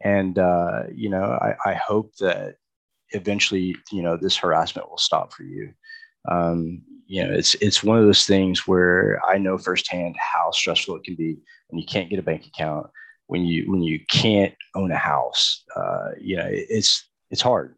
[0.02, 2.56] And uh, you know, I, I hope that
[3.10, 5.72] eventually, you know, this harassment will stop for you.
[6.30, 10.96] Um, you know, it's it's one of those things where I know firsthand how stressful
[10.96, 11.36] it can be
[11.68, 12.86] when you can't get a bank account,
[13.32, 15.64] when you when you can't own a house.
[15.74, 17.74] Uh, you know, it's it's hard,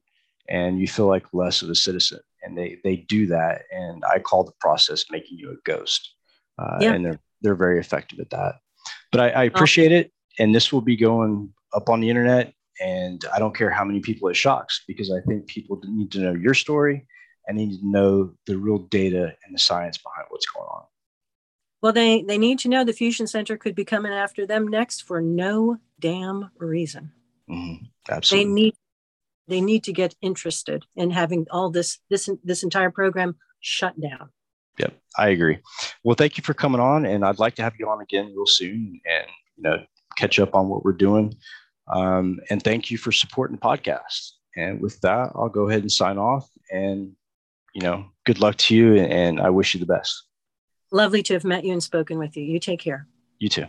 [0.48, 2.18] and you feel like less of a citizen.
[2.42, 6.14] And they they do that, and I call the process making you a ghost.
[6.58, 6.92] Uh, yeah.
[6.92, 8.56] And they're they're very effective at that.
[9.12, 10.00] But I, I appreciate oh.
[10.00, 13.84] it, and this will be going up on the internet and I don't care how
[13.84, 17.06] many people it shocks because I think people need to know your story
[17.46, 20.84] and need to know the real data and the science behind what's going on.
[21.84, 25.02] Well, they, they need to know the Fusion Center could be coming after them next
[25.02, 27.12] for no damn reason.
[27.50, 27.84] Mm-hmm.
[28.08, 28.44] Absolutely.
[28.46, 28.74] They need
[29.48, 34.30] they need to get interested in having all this this this entire program shut down.
[34.78, 35.58] Yep, I agree.
[36.04, 38.46] Well, thank you for coming on, and I'd like to have you on again real
[38.46, 39.26] soon, and
[39.58, 39.84] you know,
[40.16, 41.34] catch up on what we're doing.
[41.92, 44.30] Um, and thank you for supporting the podcast.
[44.56, 46.48] And with that, I'll go ahead and sign off.
[46.70, 47.12] And,
[47.74, 48.96] you know, good luck to you.
[48.96, 50.22] And I wish you the best.
[50.94, 52.44] Lovely to have met you and spoken with you.
[52.44, 53.08] You take care.
[53.40, 53.66] You too.